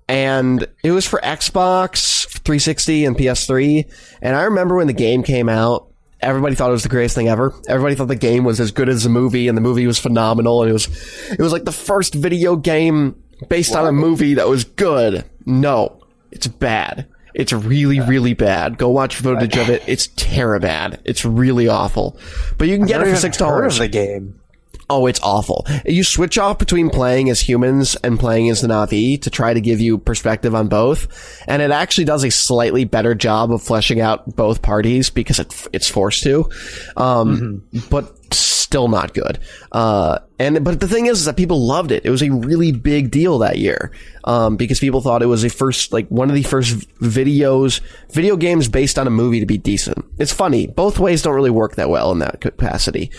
[0.07, 3.91] and it was for Xbox 360 and PS3.
[4.21, 5.87] And I remember when the game came out,
[6.21, 7.53] everybody thought it was the greatest thing ever.
[7.67, 10.61] Everybody thought the game was as good as the movie, and the movie was phenomenal.
[10.61, 10.87] And it was
[11.31, 15.25] it was like the first video game based on a movie that was good.
[15.45, 16.01] No,
[16.31, 17.07] It's bad.
[17.35, 18.77] It's really, really bad.
[18.77, 19.83] Go watch footage of it.
[19.87, 20.99] It's terrible bad.
[21.05, 22.17] It's really awful.
[22.57, 23.75] But you can get it for six dollars.
[23.75, 24.39] of the game.
[24.87, 25.65] Oh, it's awful.
[25.85, 29.59] You switch off between playing as humans and playing as the Navi to try to
[29.59, 33.99] give you perspective on both, and it actually does a slightly better job of fleshing
[33.99, 36.49] out both parties because it, it's forced to,
[36.97, 38.24] um, but
[38.65, 39.39] still not good.
[39.71, 42.03] Uh, and but the thing is, is that people loved it.
[42.03, 43.91] It was a really big deal that year
[44.25, 47.79] um, because people thought it was a first like one of the first videos,
[48.11, 50.03] video games based on a movie to be decent.
[50.17, 50.67] It's funny.
[50.67, 53.11] Both ways don't really work that well in that capacity.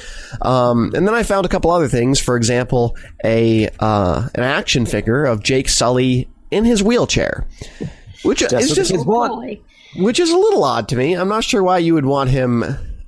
[0.43, 2.21] Um, and then I found a couple other things.
[2.21, 7.47] For example, a uh, an action figure of Jake Sully in his wheelchair,
[8.25, 9.33] which is just kids want.
[9.33, 9.61] Boy.
[9.97, 11.15] which is a little odd to me.
[11.15, 12.65] I'm not sure why you would want him.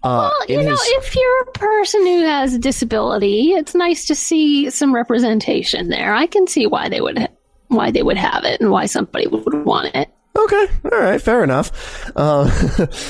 [0.08, 4.06] Uh, Well, you know, his, if you're a person who has a disability, it's nice
[4.06, 6.14] to see some representation there.
[6.14, 7.28] I can see why they would
[7.66, 10.08] why they would have it and why somebody would want it.
[10.38, 12.10] Okay, all right, fair enough.
[12.14, 12.48] Uh,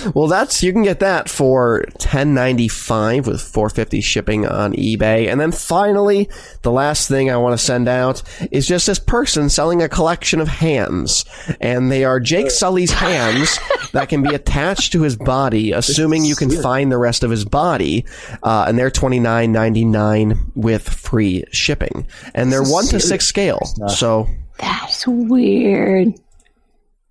[0.14, 4.72] well, that's you can get that for ten ninety five with four fifty shipping on
[4.72, 6.30] eBay, and then finally,
[6.62, 10.40] the last thing I want to send out is just this person selling a collection
[10.40, 11.26] of hands,
[11.60, 13.58] and they are Jake Sully's hands
[13.92, 17.44] that can be attached to his body, assuming you can find the rest of his
[17.44, 18.06] body,
[18.42, 23.26] uh, and they're twenty nine ninety nine with free shipping, and they're one to six
[23.26, 26.14] scale, so That's weird.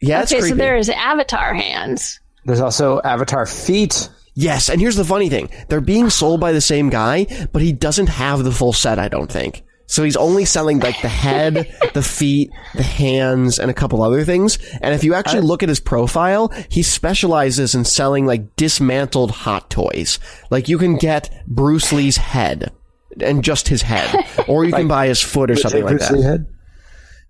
[0.01, 0.49] Yeah, okay, creepy.
[0.49, 2.19] so there's avatar hands.
[2.45, 4.09] There's also Avatar feet.
[4.33, 5.49] Yes, and here's the funny thing.
[5.67, 9.09] They're being sold by the same guy, but he doesn't have the full set, I
[9.09, 9.63] don't think.
[9.87, 14.23] So he's only selling like the head, the feet, the hands, and a couple other
[14.23, 14.59] things.
[14.81, 19.31] And if you actually uh, look at his profile, he specializes in selling like dismantled
[19.31, 20.19] hot toys.
[20.49, 22.71] Like you can get Bruce Lee's head
[23.19, 26.17] and just his head, or you can buy his foot or something like Bruce that.
[26.17, 26.47] Lee head.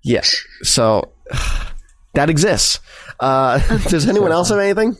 [0.04, 0.36] Yes.
[0.64, 1.14] So
[2.18, 2.80] that exists.
[3.20, 3.60] Uh,
[3.90, 4.98] does anyone else have anything?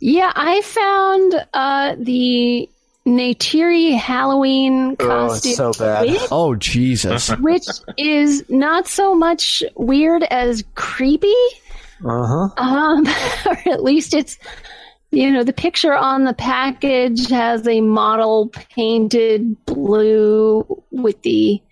[0.00, 2.68] Yeah, I found uh, the
[3.06, 6.06] Neytiri Halloween Oh, costume, it's so bad.
[6.06, 7.30] wig, Oh Jesus!
[7.38, 7.66] which
[7.96, 11.32] is not so much weird as creepy.
[12.04, 12.62] Uh huh.
[12.62, 13.06] Um,
[13.46, 14.38] or at least it's,
[15.10, 21.62] you know, the picture on the package has a model painted blue with the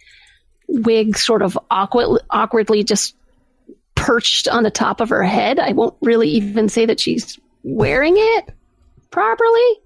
[0.69, 3.15] wig sort of awkward, awkwardly just
[4.03, 5.59] perched on the top of her head.
[5.59, 8.51] I won't really even say that she's wearing it
[9.11, 9.79] properly.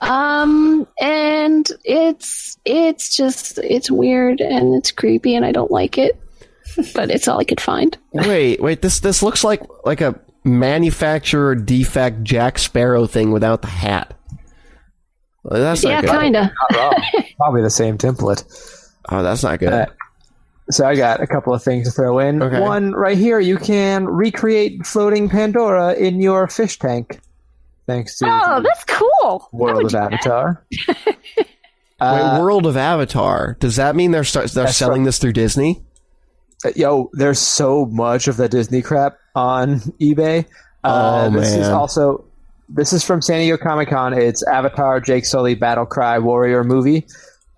[0.00, 6.16] Um, and it's it's just it's weird and it's creepy and I don't like it.
[6.94, 7.96] But it's all I could find.
[8.12, 8.82] Wait, wait.
[8.82, 14.14] This this looks like like a manufacturer defect Jack Sparrow thing without the hat.
[15.42, 16.10] Well, that's not Yeah, good.
[16.20, 16.52] kinda.
[17.38, 18.44] Probably the same template.
[19.10, 19.72] Oh, that's not good.
[19.72, 19.86] Uh,
[20.70, 22.42] So I got a couple of things to throw in.
[22.42, 22.60] Okay.
[22.60, 27.20] One right here, you can recreate floating Pandora in your fish tank,
[27.86, 29.48] thanks to Oh, that's cool.
[29.52, 30.12] World of do that.
[30.12, 30.66] Avatar.
[30.88, 31.46] wait,
[32.00, 33.56] Uh, World of Avatar.
[33.60, 35.82] Does that mean they're start, they're That's selling this through Disney?
[36.74, 40.44] yo, there's so much of the Disney crap on eBay.
[40.84, 42.24] Uh, Oh, this is also
[42.68, 44.12] this is from San Diego Comic Con.
[44.12, 47.06] It's Avatar Jake Sully Battle Cry Warrior movie.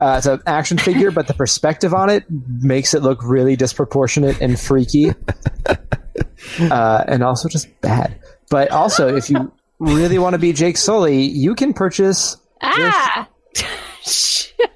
[0.00, 4.40] Uh, it's an action figure, but the perspective on it makes it look really disproportionate
[4.40, 5.10] and freaky,
[6.60, 8.18] uh, and also just bad.
[8.48, 12.36] But also, if you really want to be Jake Sully, you can purchase.
[12.62, 13.28] Ah,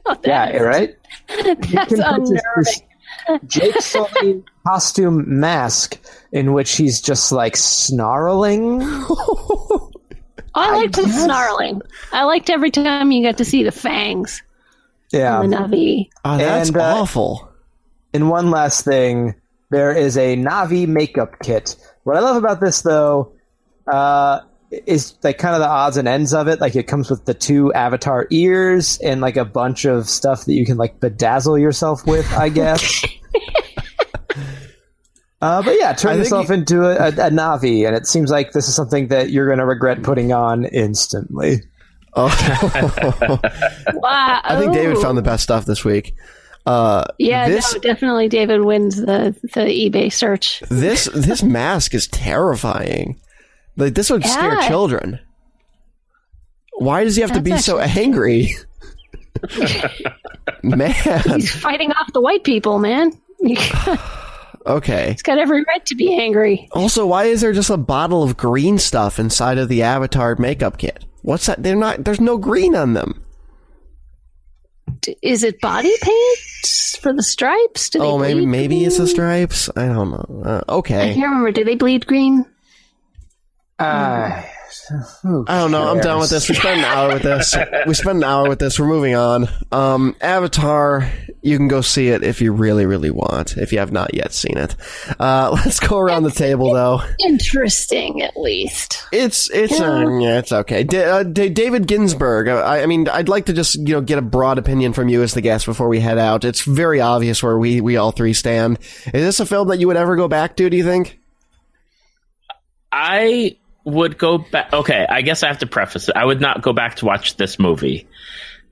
[0.07, 0.95] Oh, Yeah, right.
[1.29, 2.39] that's can purchase unnerving.
[2.57, 2.81] this
[3.47, 5.99] Jake Sully costume mask
[6.33, 8.83] in which he's just like snarling.
[10.55, 11.81] I liked the snarling.
[12.13, 14.43] I liked every time you got to see the fangs
[15.13, 15.39] Yeah.
[15.39, 16.09] on the Navi.
[16.25, 17.49] Oh, that's And, uh, awful.
[18.13, 19.35] And one last thing,
[19.71, 21.77] there is a Navi makeup kit.
[22.05, 23.33] What I love about this though,
[23.87, 24.41] uh,
[24.87, 26.61] is like kind of the odds and ends of it.
[26.61, 30.55] Like it comes with the two avatar ears and like a bunch of stuff that
[30.55, 33.05] you can like bedazzle yourself with, I guess.
[35.43, 38.53] Uh, but yeah, turn yourself you- into a, a, a Navi, and it seems like
[38.53, 41.57] this is something that you're going to regret putting on instantly.
[42.17, 42.29] Oh.
[43.95, 44.41] Wow.
[44.45, 46.15] I think David found the best stuff this week.
[46.67, 50.61] Uh, Yeah, this no, definitely David wins the the eBay search.
[50.71, 53.21] this this mask is terrifying.
[53.77, 55.19] Like this would scare children.
[56.79, 58.55] Why does he have to That's be so angry?
[60.63, 60.93] Man,
[61.37, 63.13] He's fighting off the white people, man.
[64.67, 66.69] okay, he's got every right to be angry.
[66.73, 70.79] Also, why is there just a bottle of green stuff inside of the Avatar makeup
[70.79, 71.05] kit?
[71.25, 71.63] What's that?
[71.63, 72.05] They're not.
[72.05, 73.25] There's no green on them.
[75.23, 77.89] Is it body paint for the stripes?
[77.89, 79.71] Do they Oh, maybe bleed maybe it's the stripes.
[79.75, 80.43] I don't know.
[80.45, 81.15] Uh, I okay.
[81.15, 81.51] can't remember.
[81.51, 82.45] Do they bleed green?
[83.79, 84.43] Uh,
[85.23, 85.91] who I don't know.
[85.91, 86.49] I'm done with this.
[86.49, 87.57] We spent an hour with this.
[87.87, 88.79] We spent an hour with this.
[88.79, 89.49] We're moving on.
[89.73, 91.11] Um, Avatar.
[91.43, 93.59] You can go see it if you really, really want.
[93.59, 94.75] If you have not yet seen it,
[95.21, 97.03] uh, let's go around the table though.
[97.19, 99.05] Interesting, at least.
[99.13, 99.91] It's it's Yeah.
[100.07, 100.85] uh, yeah, it's okay.
[100.85, 102.49] D- uh, D- David Ginsburg.
[102.49, 105.09] uh, I, I mean, I'd like to just you know get a broad opinion from
[105.11, 106.45] you as the guest before we head out.
[106.45, 108.79] It's very obvious where we we all three stand.
[109.07, 110.71] Is this a film that you would ever go back to?
[110.71, 111.19] Do you think?
[112.91, 114.73] I would go back.
[114.73, 116.17] Okay, I guess I have to preface it.
[116.17, 118.07] I would not go back to watch this movie.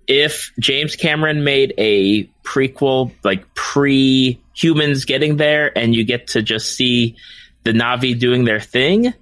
[0.06, 6.42] If James Cameron made a prequel, like pre humans getting there, and you get to
[6.42, 7.16] just see
[7.64, 9.14] the Navi doing their thing,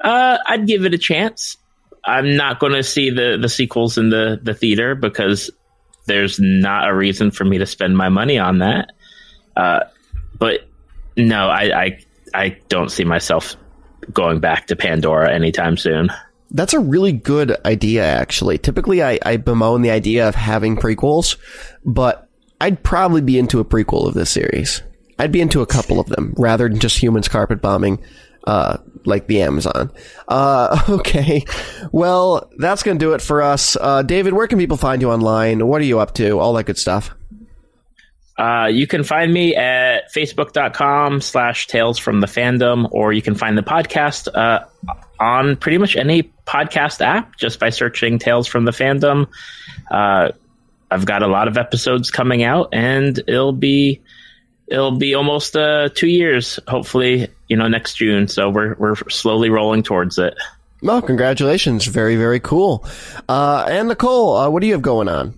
[0.00, 1.56] uh, I'd give it a chance.
[2.04, 5.50] I'm not going to see the, the sequels in the, the theater because
[6.06, 8.92] there's not a reason for me to spend my money on that.
[9.56, 9.80] Uh,
[10.38, 10.68] but
[11.16, 11.98] no, I, I
[12.34, 13.56] I don't see myself
[14.12, 16.10] going back to Pandora anytime soon.
[16.50, 18.58] That's a really good idea, actually.
[18.58, 21.36] Typically, I, I bemoan the idea of having prequels,
[21.84, 22.28] but
[22.60, 24.82] I'd probably be into a prequel of this series.
[25.18, 28.02] I'd be into a couple of them rather than just humans carpet bombing,
[28.44, 29.90] uh, like the Amazon.
[30.28, 31.44] Uh, okay.
[31.90, 33.76] Well, that's going to do it for us.
[33.80, 35.66] Uh, David, where can people find you online?
[35.66, 36.38] What are you up to?
[36.38, 37.10] All that good stuff.
[38.38, 43.34] Uh, you can find me at facebook.com slash tales from the fandom, or you can
[43.34, 44.64] find the podcast uh,
[45.18, 49.28] on pretty much any podcast app just by searching Tales from the Fandom.
[49.90, 50.32] Uh,
[50.90, 54.02] I've got a lot of episodes coming out, and it'll be
[54.66, 58.28] it'll be almost uh, two years, hopefully, you know, next June.
[58.28, 60.34] So we're we're slowly rolling towards it.
[60.82, 61.86] Well, congratulations.
[61.86, 62.86] Very, very cool.
[63.28, 65.34] Uh, and Nicole, uh, what do you have going on?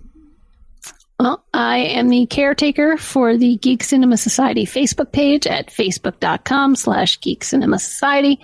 [1.19, 7.19] Well, I am the caretaker for the Geek Cinema Society Facebook page at facebook.com slash
[7.19, 8.39] Geek Cinema Society.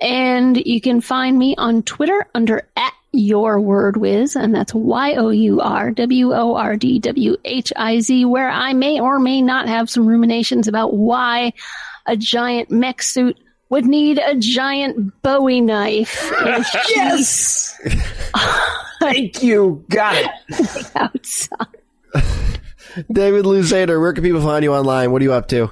[0.00, 5.14] And you can find me on Twitter under at your word whiz, and that's Y
[5.14, 9.20] O U R W O R D W H I Z, where I may or
[9.20, 11.52] may not have some ruminations about why
[12.06, 13.38] a giant mech suit
[13.68, 16.32] would need a giant Bowie knife.
[16.88, 17.78] Yes.
[19.00, 19.84] Thank you.
[19.88, 20.90] Got it.
[20.96, 21.66] outside.
[23.10, 25.12] David Luzader, where can people find you online?
[25.12, 25.70] What are you up to?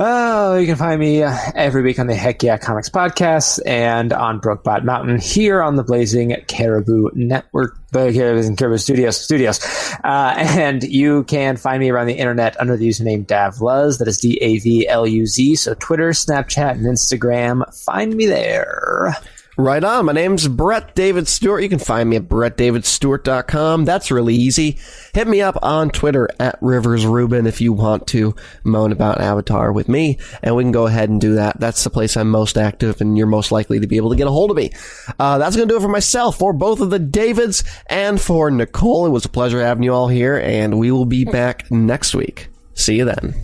[0.00, 4.12] Oh, you can find me uh, every week on the Heck Yeah Comics podcast and
[4.12, 9.20] on Brookbot Mountain here on the Blazing Caribou Network, Caribou Caribou Studios.
[9.20, 9.58] Studios,
[10.04, 13.98] uh, and you can find me around the internet under the username Davluz.
[13.98, 15.56] That is D A V L U Z.
[15.56, 17.64] So Twitter, Snapchat, and Instagram.
[17.84, 19.16] Find me there.
[19.60, 20.04] Right on.
[20.04, 21.64] My name's Brett David Stewart.
[21.64, 23.86] You can find me at brettdavidstewart.com.
[23.86, 24.78] That's really easy.
[25.12, 29.72] Hit me up on Twitter at Rivers Rubin if you want to moan about Avatar
[29.72, 31.58] with me, and we can go ahead and do that.
[31.58, 34.28] That's the place I'm most active, and you're most likely to be able to get
[34.28, 34.70] a hold of me.
[35.18, 38.52] Uh, that's going to do it for myself, for both of the Davids, and for
[38.52, 39.06] Nicole.
[39.06, 42.46] It was a pleasure having you all here, and we will be back next week.
[42.74, 43.34] See you then.